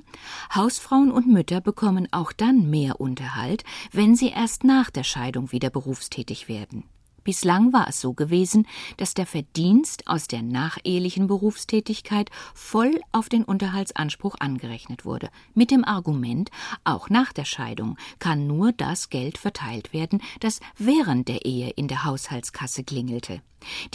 Hausfrauen 0.54 1.10
und 1.10 1.26
Mütter 1.26 1.60
bekommen 1.60 2.06
auch 2.12 2.30
dann 2.30 2.70
mehr 2.70 3.00
Unterhalt, 3.00 3.64
wenn 3.90 4.14
sie 4.14 4.28
erst 4.28 4.62
nach 4.62 4.90
der 4.90 5.04
Scheidung 5.04 5.50
wieder 5.50 5.70
berufstätig 5.70 6.46
werden. 6.46 6.84
Bislang 7.24 7.72
war 7.72 7.88
es 7.88 8.00
so 8.00 8.14
gewesen, 8.14 8.66
dass 8.96 9.14
der 9.14 9.26
Verdienst 9.26 10.08
aus 10.08 10.26
der 10.26 10.42
nachehelichen 10.42 11.28
Berufstätigkeit 11.28 12.30
voll 12.54 13.00
auf 13.12 13.28
den 13.28 13.44
Unterhaltsanspruch 13.44 14.36
angerechnet 14.40 15.04
wurde, 15.04 15.30
mit 15.54 15.70
dem 15.70 15.84
Argument, 15.84 16.50
auch 16.84 17.10
nach 17.10 17.32
der 17.32 17.44
Scheidung 17.44 17.96
kann 18.18 18.46
nur 18.46 18.72
das 18.72 19.08
Geld 19.08 19.38
verteilt 19.38 19.92
werden, 19.92 20.20
das 20.40 20.60
während 20.78 21.28
der 21.28 21.44
Ehe 21.44 21.70
in 21.70 21.88
der 21.88 22.04
Haushaltskasse 22.04 22.84
klingelte. 22.84 23.40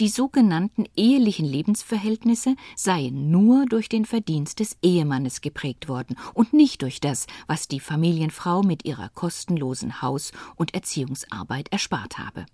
Die 0.00 0.08
sogenannten 0.08 0.86
ehelichen 0.96 1.44
Lebensverhältnisse 1.44 2.56
seien 2.74 3.30
nur 3.30 3.66
durch 3.66 3.88
den 3.88 4.04
Verdienst 4.04 4.60
des 4.60 4.78
Ehemannes 4.82 5.40
geprägt 5.40 5.88
worden 5.88 6.16
und 6.34 6.52
nicht 6.52 6.82
durch 6.82 7.00
das, 7.00 7.26
was 7.46 7.68
die 7.68 7.80
Familienfrau 7.80 8.62
mit 8.62 8.84
ihrer 8.84 9.10
kostenlosen 9.10 10.00
Haus- 10.00 10.32
und 10.56 10.74
Erziehungsarbeit 10.74 11.70
erspart 11.70 12.18
habe. 12.18 12.46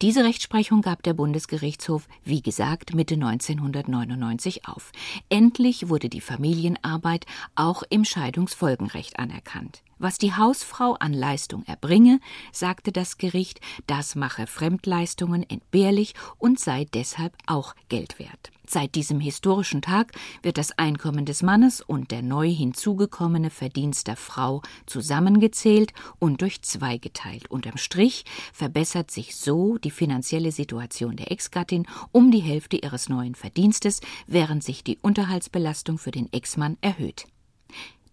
Diese 0.00 0.24
Rechtsprechung 0.24 0.82
gab 0.82 1.02
der 1.02 1.14
Bundesgerichtshof, 1.14 2.06
wie 2.24 2.42
gesagt, 2.42 2.94
Mitte 2.94 3.14
1999 3.14 4.66
auf. 4.68 4.92
Endlich 5.28 5.88
wurde 5.88 6.08
die 6.08 6.20
Familienarbeit 6.20 7.26
auch 7.54 7.82
im 7.90 8.04
Scheidungsfolgenrecht 8.04 9.18
anerkannt. 9.18 9.82
Was 9.98 10.18
die 10.18 10.34
Hausfrau 10.34 10.94
an 10.94 11.12
Leistung 11.12 11.64
erbringe, 11.64 12.20
sagte 12.52 12.92
das 12.92 13.18
Gericht, 13.18 13.60
das 13.86 14.14
mache 14.14 14.46
Fremdleistungen 14.46 15.42
entbehrlich 15.48 16.14
und 16.38 16.60
sei 16.60 16.86
deshalb 16.94 17.34
auch 17.46 17.74
Geld 17.88 18.18
wert. 18.18 18.50
Seit 18.70 18.94
diesem 18.94 19.18
historischen 19.18 19.80
Tag 19.80 20.12
wird 20.42 20.58
das 20.58 20.76
Einkommen 20.78 21.24
des 21.24 21.42
Mannes 21.42 21.80
und 21.80 22.10
der 22.10 22.22
neu 22.22 22.48
hinzugekommene 22.48 23.48
Verdienst 23.48 24.08
der 24.08 24.16
Frau 24.16 24.60
zusammengezählt 24.84 25.94
und 26.18 26.42
durch 26.42 26.60
zwei 26.62 26.98
geteilt. 26.98 27.50
Unterm 27.50 27.78
Strich 27.78 28.24
verbessert 28.52 29.10
sich 29.10 29.36
so 29.36 29.78
die 29.78 29.90
finanzielle 29.90 30.52
Situation 30.52 31.16
der 31.16 31.32
Ex-Gattin 31.32 31.86
um 32.12 32.30
die 32.30 32.40
Hälfte 32.40 32.76
ihres 32.76 33.08
neuen 33.08 33.34
Verdienstes, 33.34 34.00
während 34.26 34.62
sich 34.62 34.84
die 34.84 34.98
Unterhaltsbelastung 35.00 35.96
für 35.96 36.10
den 36.10 36.30
Ex-Mann 36.32 36.76
erhöht. 36.82 37.26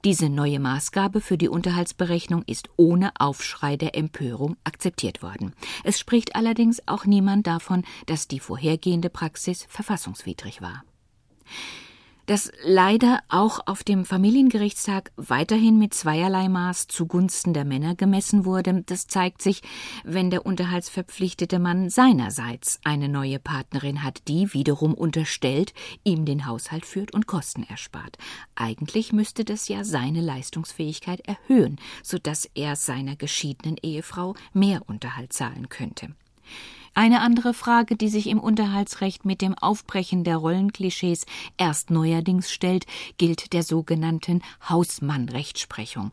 Diese 0.06 0.30
neue 0.30 0.60
Maßgabe 0.60 1.20
für 1.20 1.36
die 1.36 1.50
Unterhaltsberechnung 1.50 2.44
ist 2.46 2.70
ohne 2.78 3.12
Aufschrei 3.18 3.76
der 3.76 3.96
Empörung 3.96 4.56
akzeptiert 4.63 5.24
worden. 5.24 5.56
Es 5.84 5.98
spricht 5.98 6.36
allerdings 6.36 6.88
auch 6.88 7.06
niemand 7.06 7.48
davon, 7.48 7.84
dass 8.06 8.28
die 8.28 8.39
vorhergehende 8.39 9.10
Praxis 9.10 9.65
verfassungswidrig 9.68 10.62
war 10.62 10.84
dass 12.26 12.52
leider 12.64 13.20
auch 13.30 13.60
auf 13.66 13.84
dem 13.84 14.06
Familiengerichtstag 14.06 15.12
weiterhin 15.16 15.78
mit 15.78 15.94
zweierlei 15.94 16.50
Maß 16.50 16.88
zugunsten 16.88 17.54
der 17.54 17.66
Männer 17.66 17.96
gemessen 17.96 18.46
wurde, 18.46 18.84
das 18.86 19.08
zeigt 19.08 19.42
sich, 19.42 19.62
wenn 20.04 20.30
der 20.30 20.46
unterhaltsverpflichtete 20.46 21.60
Mann 21.60 21.90
seinerseits 21.90 22.80
eine 22.84 23.10
neue 23.10 23.40
Partnerin 23.40 24.04
hat, 24.04 24.28
die 24.28 24.54
wiederum 24.54 24.94
unterstellt, 24.94 25.74
ihm 26.04 26.26
den 26.26 26.46
Haushalt 26.46 26.86
führt 26.86 27.14
und 27.14 27.28
Kosten 27.28 27.64
erspart. 27.64 28.18
Eigentlich 28.56 29.14
müsste 29.14 29.46
das 29.46 29.68
ja 29.68 29.84
seine 29.84 30.22
Leistungsfähigkeit 30.22 31.22
erhöhen, 31.22 31.78
so 32.04 32.18
dass 32.18 32.50
er 32.56 32.76
seiner 32.76 33.16
geschiedenen 33.16 33.78
Ehefrau 33.82 34.36
mehr 34.54 34.82
Unterhalt 34.88 35.34
zahlen 35.34 35.70
könnte. 35.70 36.10
Eine 36.98 37.20
andere 37.20 37.54
Frage, 37.54 37.98
die 37.98 38.08
sich 38.08 38.28
im 38.28 38.40
Unterhaltsrecht 38.40 39.26
mit 39.26 39.42
dem 39.42 39.54
Aufbrechen 39.54 40.24
der 40.24 40.38
Rollenklischees 40.38 41.26
erst 41.58 41.92
neuerdings 41.92 42.50
stellt, 42.50 42.86
gilt 43.18 43.52
der 43.52 43.64
sogenannten 43.64 44.42
Hausmann-Rechtsprechung. 44.70 46.12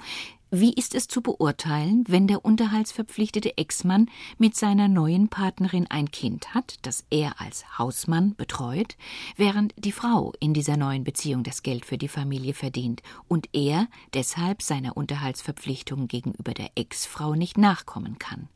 Wie 0.50 0.72
ist 0.72 0.96
es 0.96 1.06
zu 1.06 1.22
beurteilen, 1.22 2.02
wenn 2.08 2.26
der 2.26 2.44
unterhaltsverpflichtete 2.44 3.56
Ex-Mann 3.56 4.10
mit 4.38 4.56
seiner 4.56 4.88
neuen 4.88 5.28
Partnerin 5.28 5.86
ein 5.88 6.10
Kind 6.10 6.52
hat, 6.52 6.74
das 6.82 7.06
er 7.10 7.40
als 7.40 7.78
Hausmann 7.78 8.34
betreut, 8.34 8.96
während 9.36 9.72
die 9.78 9.92
Frau 9.92 10.32
in 10.40 10.52
dieser 10.52 10.76
neuen 10.76 11.04
Beziehung 11.04 11.44
das 11.44 11.62
Geld 11.62 11.86
für 11.86 11.96
die 11.96 12.08
Familie 12.08 12.54
verdient 12.54 13.02
und 13.28 13.48
er 13.52 13.86
deshalb 14.14 14.62
seiner 14.62 14.96
Unterhaltsverpflichtung 14.96 16.08
gegenüber 16.08 16.54
der 16.54 16.72
Ex-Frau 16.74 17.36
nicht 17.36 17.56
nachkommen 17.56 18.18
kann? 18.18 18.48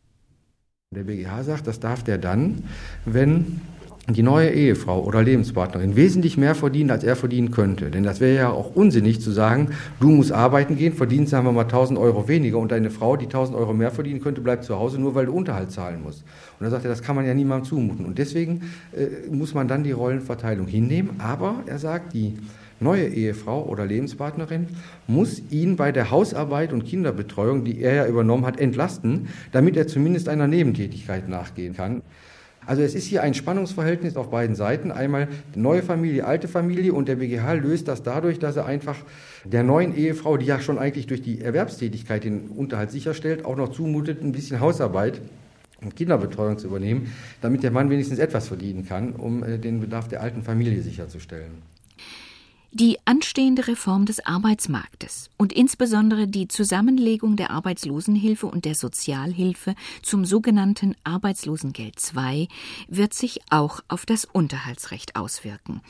Der 0.94 1.03
BGH 1.03 1.42
sagt, 1.42 1.66
das 1.66 1.81
darf 1.81 2.05
der 2.05 2.16
dann, 2.16 2.62
wenn 3.05 3.61
die 4.09 4.22
neue 4.22 4.51
Ehefrau 4.51 5.03
oder 5.03 5.20
Lebenspartnerin 5.20 5.96
wesentlich 5.96 6.37
mehr 6.37 6.55
verdient, 6.55 6.92
als 6.92 7.03
er 7.03 7.16
verdienen 7.16 7.51
könnte. 7.51 7.90
Denn 7.90 8.05
das 8.05 8.20
wäre 8.20 8.37
ja 8.37 8.51
auch 8.51 8.77
unsinnig 8.77 9.20
zu 9.20 9.33
sagen, 9.33 9.70
du 9.99 10.12
musst 10.12 10.31
arbeiten 10.31 10.77
gehen, 10.77 10.92
verdienst, 10.92 11.33
sagen 11.33 11.44
wir 11.44 11.51
mal, 11.51 11.62
1000 11.62 11.99
Euro 11.99 12.29
weniger 12.29 12.59
und 12.59 12.70
deine 12.70 12.90
Frau, 12.90 13.16
die 13.16 13.25
1000 13.25 13.59
Euro 13.59 13.75
mehr 13.75 13.90
verdienen 13.90 14.20
könnte, 14.20 14.40
bleibt 14.42 14.62
zu 14.62 14.79
Hause, 14.79 15.01
nur 15.01 15.16
weil 15.16 15.27
du 15.27 15.33
Unterhalt 15.33 15.72
zahlen 15.72 16.05
musst. 16.05 16.22
Und 16.61 16.66
da 16.66 16.70
sagt 16.70 16.85
er, 16.85 16.88
das 16.88 17.03
kann 17.03 17.16
man 17.16 17.27
ja 17.27 17.35
niemandem 17.35 17.68
zumuten. 17.68 18.07
Und 18.07 18.18
deswegen 18.18 18.70
äh, 18.92 19.29
muss 19.29 19.55
man 19.55 19.66
dann 19.66 19.83
die 19.83 19.90
Rollenverteilung 19.90 20.68
hinnehmen. 20.68 21.16
Aber 21.18 21.64
er 21.66 21.81
sagt, 21.81 22.14
die 22.14 22.38
neue 22.81 23.09
Ehefrau 23.09 23.65
oder 23.65 23.87
Lebenspartnerin 23.87 24.69
muss 25.07 25.43
ihn 25.51 25.77
bei 25.77 25.93
der 25.93 26.11
Hausarbeit 26.11 26.73
und 26.73 26.85
Kinderbetreuung, 26.85 27.65
die 27.65 27.81
er 27.81 27.95
ja 27.95 28.07
übernommen 28.07 28.47
hat, 28.47 28.61
entlasten, 28.61 29.29
damit 29.53 29.77
er 29.77 29.87
zumindest 29.87 30.29
einer 30.29 30.47
Nebentätigkeit 30.47 31.29
nachgehen 31.29 31.75
kann. 31.75 32.03
Also 32.67 32.83
es 32.83 32.97
ist 32.97 33.07
hier 33.07 33.23
ein 33.23 33.33
Spannungsverhältnis 33.33 34.17
auf 34.17 34.31
beiden 34.31 34.57
Seiten. 34.57 34.91
Einmal 34.91 35.29
neue 35.55 35.83
Familie, 35.83 36.27
alte 36.27 36.49
Familie 36.49 36.93
und 36.93 37.07
der 37.07 37.17
BGH 37.17 37.53
löst 37.55 37.87
das 37.87 38.03
dadurch, 38.03 38.41
dass 38.41 38.57
er 38.57 38.67
einfach 38.67 38.97
der 39.45 39.62
neuen 39.62 39.97
Ehefrau, 39.97 40.37
die 40.37 40.47
ja 40.47 40.59
schon 40.59 40.79
eigentlich 40.79 41.07
durch 41.07 41.23
die 41.23 41.41
Erwerbstätigkeit 41.41 42.25
den 42.25 42.49
Unterhalt 42.49 42.91
sicherstellt, 42.91 43.45
auch 43.45 43.57
noch 43.57 43.71
zumutet, 43.71 44.23
ein 44.23 44.33
bisschen 44.33 44.59
Hausarbeit 44.59 45.21
und 45.81 45.95
Kinderbetreuung 45.95 46.59
zu 46.59 46.67
übernehmen, 46.67 47.12
damit 47.41 47.62
der 47.62 47.71
Mann 47.71 47.89
wenigstens 47.89 48.19
etwas 48.19 48.49
verdienen 48.49 48.85
kann, 48.85 49.12
um 49.12 49.45
äh, 49.45 49.59
den 49.59 49.81
Bedarf 49.81 50.09
der 50.09 50.21
alten 50.21 50.43
Familie 50.43 50.83
sicherzustellen. 50.83 51.76
Die 52.79 52.99
anstehende 53.07 53.69
Reform 53.69 54.05
des 54.05 54.27
Arbeitsmarktes 54.27 55.31
und 55.39 55.55
insbesondere 55.55 56.29
die 56.29 56.47
Zusammenlegung 56.47 57.37
der 57.37 57.51
Arbeitslosenhilfe 57.51 58.47
und 58.47 58.67
der 58.67 58.75
Sozialhilfe 58.75 59.75
zum 60.03 60.27
sogenannten 60.27 60.95
Arbeitslosengeld 61.03 61.97
II 62.15 62.49
wird 62.87 63.15
sich 63.15 63.41
auch 63.49 63.81
auf 63.89 64.05
das 64.05 64.27
Unterhaltsrecht 64.27 65.17
auswirken. 65.17 65.81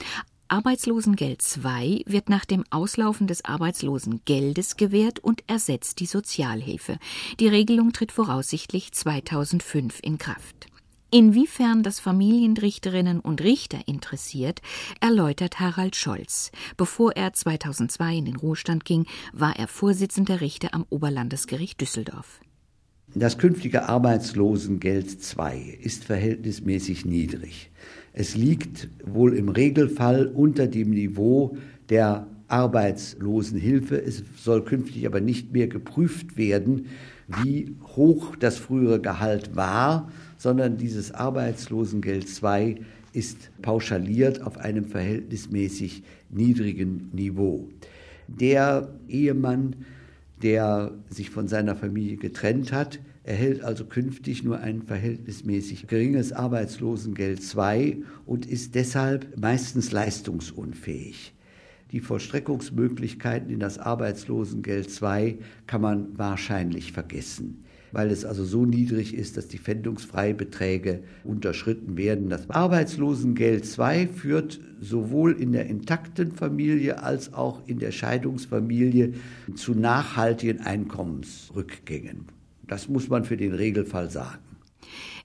Arbeitslosengeld 0.46 1.42
II 1.56 2.04
wird 2.06 2.28
nach 2.28 2.44
dem 2.44 2.62
Auslaufen 2.70 3.26
des 3.26 3.44
Arbeitslosengeldes 3.44 4.76
gewährt 4.76 5.18
und 5.18 5.42
ersetzt 5.48 5.98
die 5.98 6.06
Sozialhilfe. 6.06 6.98
Die 7.40 7.48
Regelung 7.48 7.94
tritt 7.94 8.12
voraussichtlich 8.12 8.92
2005 8.92 9.98
in 10.04 10.18
Kraft. 10.18 10.68
Inwiefern 11.18 11.82
das 11.82 11.98
Familienrichterinnen 11.98 13.20
und 13.20 13.42
Richter 13.42 13.78
interessiert, 13.86 14.60
erläutert 15.00 15.58
Harald 15.58 15.96
Scholz. 15.96 16.52
Bevor 16.76 17.16
er 17.16 17.32
2002 17.32 18.16
in 18.16 18.26
den 18.26 18.36
Ruhestand 18.36 18.84
ging, 18.84 19.06
war 19.32 19.58
er 19.58 19.66
Vorsitzender 19.66 20.42
Richter 20.42 20.74
am 20.74 20.84
Oberlandesgericht 20.90 21.80
Düsseldorf. 21.80 22.42
Das 23.14 23.38
künftige 23.38 23.88
Arbeitslosengeld 23.88 25.06
II 25.38 25.78
ist 25.80 26.04
verhältnismäßig 26.04 27.06
niedrig. 27.06 27.70
Es 28.12 28.36
liegt 28.36 28.90
wohl 29.02 29.32
im 29.38 29.48
Regelfall 29.48 30.26
unter 30.26 30.66
dem 30.66 30.90
Niveau 30.90 31.56
der 31.88 32.26
Arbeitslosenhilfe. 32.48 33.96
Es 34.02 34.22
soll 34.36 34.64
künftig 34.64 35.06
aber 35.06 35.22
nicht 35.22 35.50
mehr 35.50 35.66
geprüft 35.66 36.36
werden, 36.36 36.88
wie 37.26 37.74
hoch 37.96 38.36
das 38.36 38.58
frühere 38.58 39.00
Gehalt 39.00 39.56
war, 39.56 40.10
sondern 40.36 40.76
dieses 40.76 41.12
Arbeitslosengeld 41.12 42.26
II 42.42 42.80
ist 43.12 43.50
pauschaliert 43.62 44.42
auf 44.42 44.58
einem 44.58 44.84
verhältnismäßig 44.84 46.02
niedrigen 46.30 47.10
Niveau. 47.12 47.68
Der 48.28 48.88
Ehemann, 49.08 49.76
der 50.42 50.92
sich 51.08 51.30
von 51.30 51.48
seiner 51.48 51.76
Familie 51.76 52.16
getrennt 52.16 52.72
hat, 52.72 53.00
erhält 53.24 53.62
also 53.62 53.84
künftig 53.84 54.44
nur 54.44 54.60
ein 54.60 54.82
verhältnismäßig 54.82 55.88
geringes 55.88 56.32
Arbeitslosengeld 56.32 57.40
II 57.56 58.04
und 58.24 58.46
ist 58.46 58.74
deshalb 58.74 59.36
meistens 59.36 59.90
leistungsunfähig. 59.90 61.32
Die 61.92 62.00
Vollstreckungsmöglichkeiten 62.00 63.50
in 63.50 63.60
das 63.60 63.78
Arbeitslosengeld 63.78 64.90
II 65.02 65.38
kann 65.66 65.80
man 65.80 66.18
wahrscheinlich 66.18 66.92
vergessen, 66.92 67.64
weil 67.96 68.10
es 68.10 68.26
also 68.26 68.44
so 68.44 68.66
niedrig 68.66 69.14
ist, 69.14 69.38
dass 69.38 69.48
die 69.48 69.56
Pfändungsfreibeträge 69.56 71.02
unterschritten 71.24 71.96
werden. 71.96 72.28
Das 72.28 72.50
Arbeitslosengeld 72.50 73.64
II 73.78 74.08
führt 74.08 74.60
sowohl 74.82 75.32
in 75.32 75.52
der 75.52 75.64
intakten 75.64 76.32
Familie 76.32 77.02
als 77.02 77.32
auch 77.32 77.66
in 77.66 77.78
der 77.78 77.92
Scheidungsfamilie 77.92 79.14
zu 79.54 79.72
nachhaltigen 79.72 80.60
Einkommensrückgängen. 80.60 82.26
Das 82.66 82.86
muss 82.90 83.08
man 83.08 83.24
für 83.24 83.38
den 83.38 83.54
Regelfall 83.54 84.10
sagen. 84.10 84.44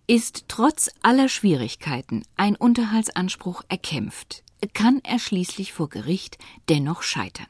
Ist 0.08 0.46
trotz 0.48 0.90
aller 1.02 1.28
Schwierigkeiten 1.28 2.24
ein 2.38 2.56
Unterhaltsanspruch 2.56 3.64
erkämpft, 3.68 4.46
kann 4.74 5.02
er 5.04 5.20
schließlich 5.20 5.74
vor 5.74 5.90
Gericht 5.90 6.38
dennoch 6.70 7.04
scheitern. 7.04 7.48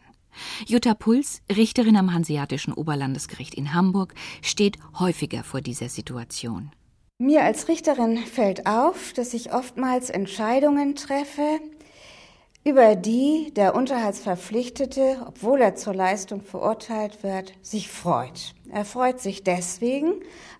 Jutta 0.66 0.94
Puls, 0.94 1.42
Richterin 1.50 1.98
am 1.98 2.14
Hanseatischen 2.14 2.74
Oberlandesgericht 2.74 3.56
in 3.56 3.74
Hamburg, 3.74 4.14
steht 4.42 4.78
häufiger 5.00 5.44
vor 5.44 5.62
dieser 5.62 5.90
Situation. 5.90 6.72
Mir 7.18 7.44
als 7.44 7.68
Richterin 7.68 8.18
fällt 8.18 8.66
auf, 8.66 9.14
dass 9.14 9.34
ich 9.34 9.54
oftmals 9.54 10.10
Entscheidungen 10.10 10.96
treffe, 10.96 11.60
über 12.64 12.96
die 12.96 13.52
der 13.56 13.76
Unterhaltsverpflichtete, 13.76 15.26
obwohl 15.28 15.62
er 15.62 15.76
zur 15.76 15.96
Leistung 15.96 16.42
verurteilt 16.42 17.24
wird, 17.24 17.54
sich 17.62 17.90
freut. 17.90 18.54
Er 18.72 18.86
freut 18.86 19.20
sich 19.20 19.44
deswegen, 19.44 20.14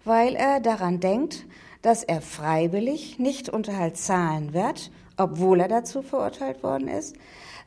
weil 0.04 0.36
er 0.36 0.60
daran 0.60 1.00
denkt, 1.00 1.46
dass 1.82 2.04
er 2.04 2.22
freiwillig 2.22 3.20
nicht 3.20 3.50
Unterhalt 3.50 3.98
zahlen 3.98 4.54
wird 4.54 4.92
obwohl 5.22 5.60
er 5.60 5.68
dazu 5.68 6.02
verurteilt 6.02 6.64
worden 6.64 6.88
ist, 6.88 7.16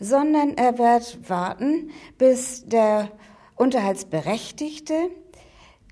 sondern 0.00 0.56
er 0.56 0.78
wird 0.78 1.28
warten, 1.28 1.90
bis 2.18 2.66
der 2.66 3.10
Unterhaltsberechtigte 3.56 5.10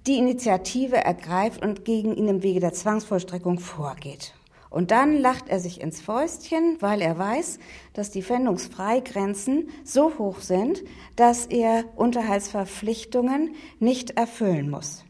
die 0.06 0.18
Initiative 0.18 0.96
ergreift 0.96 1.64
und 1.64 1.84
gegen 1.84 2.14
ihn 2.16 2.28
im 2.28 2.42
Wege 2.42 2.60
der 2.60 2.72
Zwangsvollstreckung 2.72 3.58
vorgeht. 3.58 4.34
Und 4.68 4.90
dann 4.90 5.18
lacht 5.18 5.48
er 5.48 5.60
sich 5.60 5.82
ins 5.82 6.00
Fäustchen, 6.00 6.78
weil 6.80 7.02
er 7.02 7.18
weiß, 7.18 7.58
dass 7.92 8.10
die 8.10 8.22
Pfändungsfreigrenzen 8.22 9.68
so 9.84 10.18
hoch 10.18 10.40
sind, 10.40 10.82
dass 11.14 11.44
er 11.44 11.84
Unterhaltsverpflichtungen 11.94 13.54
nicht 13.80 14.12
erfüllen 14.12 14.70
muss. 14.70 15.04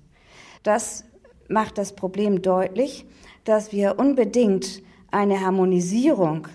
Das 0.65 1.05
macht 1.49 1.79
das 1.79 1.95
Problem 1.95 2.43
deutlich, 2.43 3.07
dass 3.45 3.73
wir 3.73 4.01
unbedingt 4.01 4.83
eine 5.13 5.41
Harmonisierung 5.41 6.49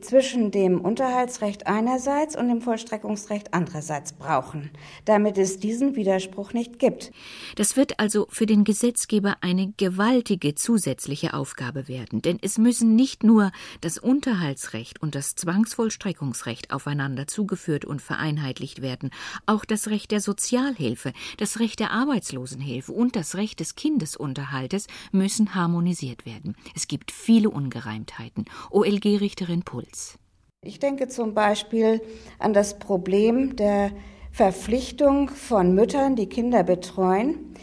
zwischen 0.00 0.50
dem 0.50 0.80
Unterhaltsrecht 0.80 1.68
einerseits 1.68 2.36
und 2.36 2.48
dem 2.48 2.60
Vollstreckungsrecht 2.60 3.54
andererseits 3.54 4.12
brauchen, 4.12 4.70
damit 5.04 5.38
es 5.38 5.60
diesen 5.60 5.94
Widerspruch 5.94 6.52
nicht 6.52 6.80
gibt. 6.80 7.12
Das 7.54 7.76
wird 7.76 8.00
also 8.00 8.26
für 8.28 8.46
den 8.46 8.64
Gesetzgeber 8.64 9.36
eine 9.40 9.72
gewaltige 9.76 10.56
zusätzliche 10.56 11.32
Aufgabe 11.32 11.86
werden, 11.86 12.22
denn 12.22 12.38
es 12.42 12.58
müssen 12.58 12.96
nicht 12.96 13.22
nur 13.22 13.52
das 13.80 13.98
Unterhaltsrecht 13.98 15.00
und 15.00 15.14
das 15.14 15.36
Zwangsvollstreckungsrecht 15.36 16.72
aufeinander 16.72 17.28
zugeführt 17.28 17.84
und 17.84 18.02
vereinheitlicht 18.02 18.82
werden, 18.82 19.10
auch 19.46 19.64
das 19.64 19.88
Recht 19.88 20.10
der 20.10 20.20
Sozialhilfe, 20.20 21.12
das 21.36 21.60
Recht 21.60 21.78
der 21.78 21.92
Arbeitslosenhilfe 21.92 22.90
und 22.92 23.14
das 23.14 23.36
Recht 23.36 23.60
des 23.60 23.76
Kindesunterhaltes 23.76 24.88
müssen 25.12 25.54
harmonisiert 25.54 26.26
werden. 26.26 26.56
Es 26.74 26.88
gibt 26.88 27.12
viele 27.12 27.50
Ungereimtheiten. 27.50 28.46
OLG-Richterin 28.70 29.62
Impuls. 29.68 30.18
Ich 30.62 30.78
denke 30.78 31.08
zum 31.08 31.34
Beispiel 31.34 32.00
an 32.38 32.52
das 32.52 32.78
Problem 32.78 33.56
der 33.56 33.92
Verpflichtung 34.32 35.28
von 35.28 35.74
Müttern, 35.74 36.16
die 36.16 36.28
Kinder 36.28 36.64
betreuen, 36.64 37.54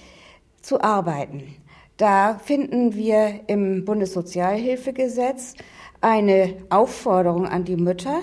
zu 0.61 0.81
arbeiten. 0.81 1.55
Da 1.97 2.37
finden 2.37 2.95
wir 2.95 3.41
im 3.47 3.85
Bundessozialhilfegesetz 3.85 5.53
eine 6.01 6.55
Aufforderung 6.69 7.47
an 7.47 7.63
die 7.65 7.77
Mütter, 7.77 8.21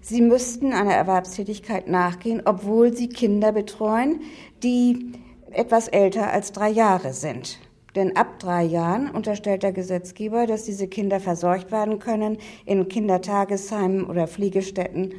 sie 0.00 0.22
müssten 0.22 0.72
einer 0.72 0.94
Erwerbstätigkeit 0.94 1.88
nachgehen, 1.88 2.42
obwohl 2.44 2.94
sie 2.96 3.08
Kinder 3.08 3.52
betreuen, 3.52 4.22
die 4.62 5.12
etwas 5.50 5.88
älter 5.88 6.30
als 6.30 6.52
drei 6.52 6.68
Jahre 6.68 7.12
sind. 7.12 7.58
Denn 7.98 8.14
ab 8.14 8.38
drei 8.38 8.62
Jahren 8.62 9.10
unterstellt 9.10 9.64
der 9.64 9.72
Gesetzgeber, 9.72 10.46
dass 10.46 10.62
diese 10.62 10.86
Kinder 10.86 11.18
versorgt 11.18 11.72
werden 11.72 11.98
können 11.98 12.38
in 12.64 12.86
Kindertagesheimen 12.86 14.04
oder 14.04 14.28
Pflegestätten. 14.28 15.14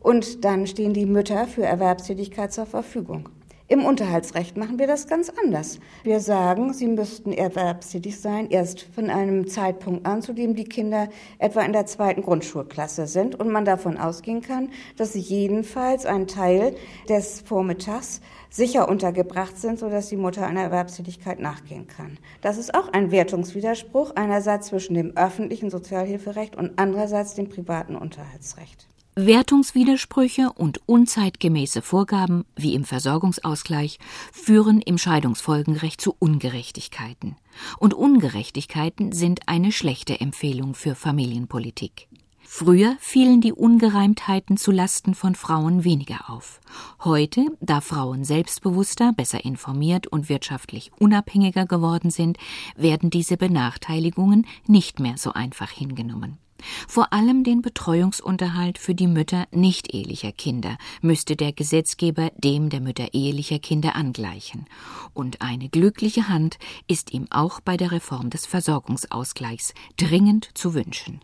Und 0.00 0.44
dann 0.44 0.66
stehen 0.66 0.92
die 0.92 1.06
Mütter 1.06 1.46
für 1.46 1.64
Erwerbstätigkeit 1.64 2.52
zur 2.52 2.66
Verfügung. 2.66 3.30
Im 3.70 3.84
Unterhaltsrecht 3.84 4.56
machen 4.56 4.78
wir 4.78 4.86
das 4.86 5.08
ganz 5.08 5.30
anders. 5.44 5.78
Wir 6.02 6.20
sagen, 6.20 6.72
sie 6.72 6.86
müssten 6.86 7.34
erwerbstätig 7.34 8.18
sein, 8.18 8.48
erst 8.48 8.80
von 8.80 9.10
einem 9.10 9.46
Zeitpunkt 9.46 10.06
an, 10.06 10.22
zu 10.22 10.32
dem 10.32 10.54
die 10.54 10.64
Kinder 10.64 11.10
etwa 11.38 11.60
in 11.60 11.74
der 11.74 11.84
zweiten 11.84 12.22
Grundschulklasse 12.22 13.06
sind 13.06 13.38
und 13.38 13.50
man 13.50 13.66
davon 13.66 13.98
ausgehen 13.98 14.40
kann, 14.40 14.70
dass 14.96 15.12
sie 15.12 15.20
jedenfalls 15.20 16.06
einen 16.06 16.26
Teil 16.26 16.76
des 17.10 17.42
Vormittags 17.42 18.22
sicher 18.48 18.88
untergebracht 18.88 19.58
sind, 19.58 19.78
sodass 19.78 20.08
die 20.08 20.16
Mutter 20.16 20.46
einer 20.46 20.62
Erwerbstätigkeit 20.62 21.38
nachgehen 21.38 21.86
kann. 21.86 22.16
Das 22.40 22.56
ist 22.56 22.74
auch 22.74 22.90
ein 22.94 23.10
Wertungswiderspruch 23.10 24.12
einerseits 24.16 24.68
zwischen 24.68 24.94
dem 24.94 25.14
öffentlichen 25.14 25.68
Sozialhilferecht 25.68 26.56
und 26.56 26.72
andererseits 26.76 27.34
dem 27.34 27.50
privaten 27.50 27.96
Unterhaltsrecht. 27.96 28.88
Wertungswidersprüche 29.26 30.52
und 30.52 30.80
unzeitgemäße 30.86 31.82
Vorgaben 31.82 32.44
wie 32.54 32.74
im 32.74 32.84
Versorgungsausgleich 32.84 33.98
führen 34.32 34.80
im 34.80 34.96
Scheidungsfolgenrecht 34.96 36.00
zu 36.00 36.14
Ungerechtigkeiten. 36.20 37.34
Und 37.78 37.94
Ungerechtigkeiten 37.94 39.10
sind 39.10 39.40
eine 39.46 39.72
schlechte 39.72 40.20
Empfehlung 40.20 40.74
für 40.74 40.94
Familienpolitik. 40.94 42.06
Früher 42.42 42.96
fielen 43.00 43.40
die 43.40 43.52
Ungereimtheiten 43.52 44.56
zu 44.56 44.70
Lasten 44.70 45.16
von 45.16 45.34
Frauen 45.34 45.82
weniger 45.82 46.30
auf. 46.30 46.60
Heute, 47.02 47.44
da 47.60 47.80
Frauen 47.80 48.22
selbstbewusster, 48.22 49.12
besser 49.12 49.44
informiert 49.44 50.06
und 50.06 50.28
wirtschaftlich 50.28 50.92
unabhängiger 51.00 51.66
geworden 51.66 52.10
sind, 52.10 52.38
werden 52.76 53.10
diese 53.10 53.36
Benachteiligungen 53.36 54.46
nicht 54.68 55.00
mehr 55.00 55.18
so 55.18 55.32
einfach 55.32 55.70
hingenommen. 55.70 56.38
Vor 56.86 57.12
allem 57.12 57.44
den 57.44 57.62
Betreuungsunterhalt 57.62 58.78
für 58.78 58.94
die 58.94 59.06
Mütter 59.06 59.46
nicht-ehelicher 59.50 60.32
Kinder 60.32 60.76
müsste 61.00 61.36
der 61.36 61.52
Gesetzgeber 61.52 62.30
dem 62.36 62.70
der 62.70 62.80
Mütter 62.80 63.14
ehelicher 63.14 63.58
Kinder 63.58 63.94
angleichen. 63.96 64.66
Und 65.14 65.42
eine 65.42 65.68
glückliche 65.68 66.28
Hand 66.28 66.58
ist 66.86 67.12
ihm 67.12 67.26
auch 67.30 67.60
bei 67.60 67.76
der 67.76 67.92
Reform 67.92 68.30
des 68.30 68.46
Versorgungsausgleichs 68.46 69.74
dringend 69.96 70.50
zu 70.54 70.74
wünschen. 70.74 71.20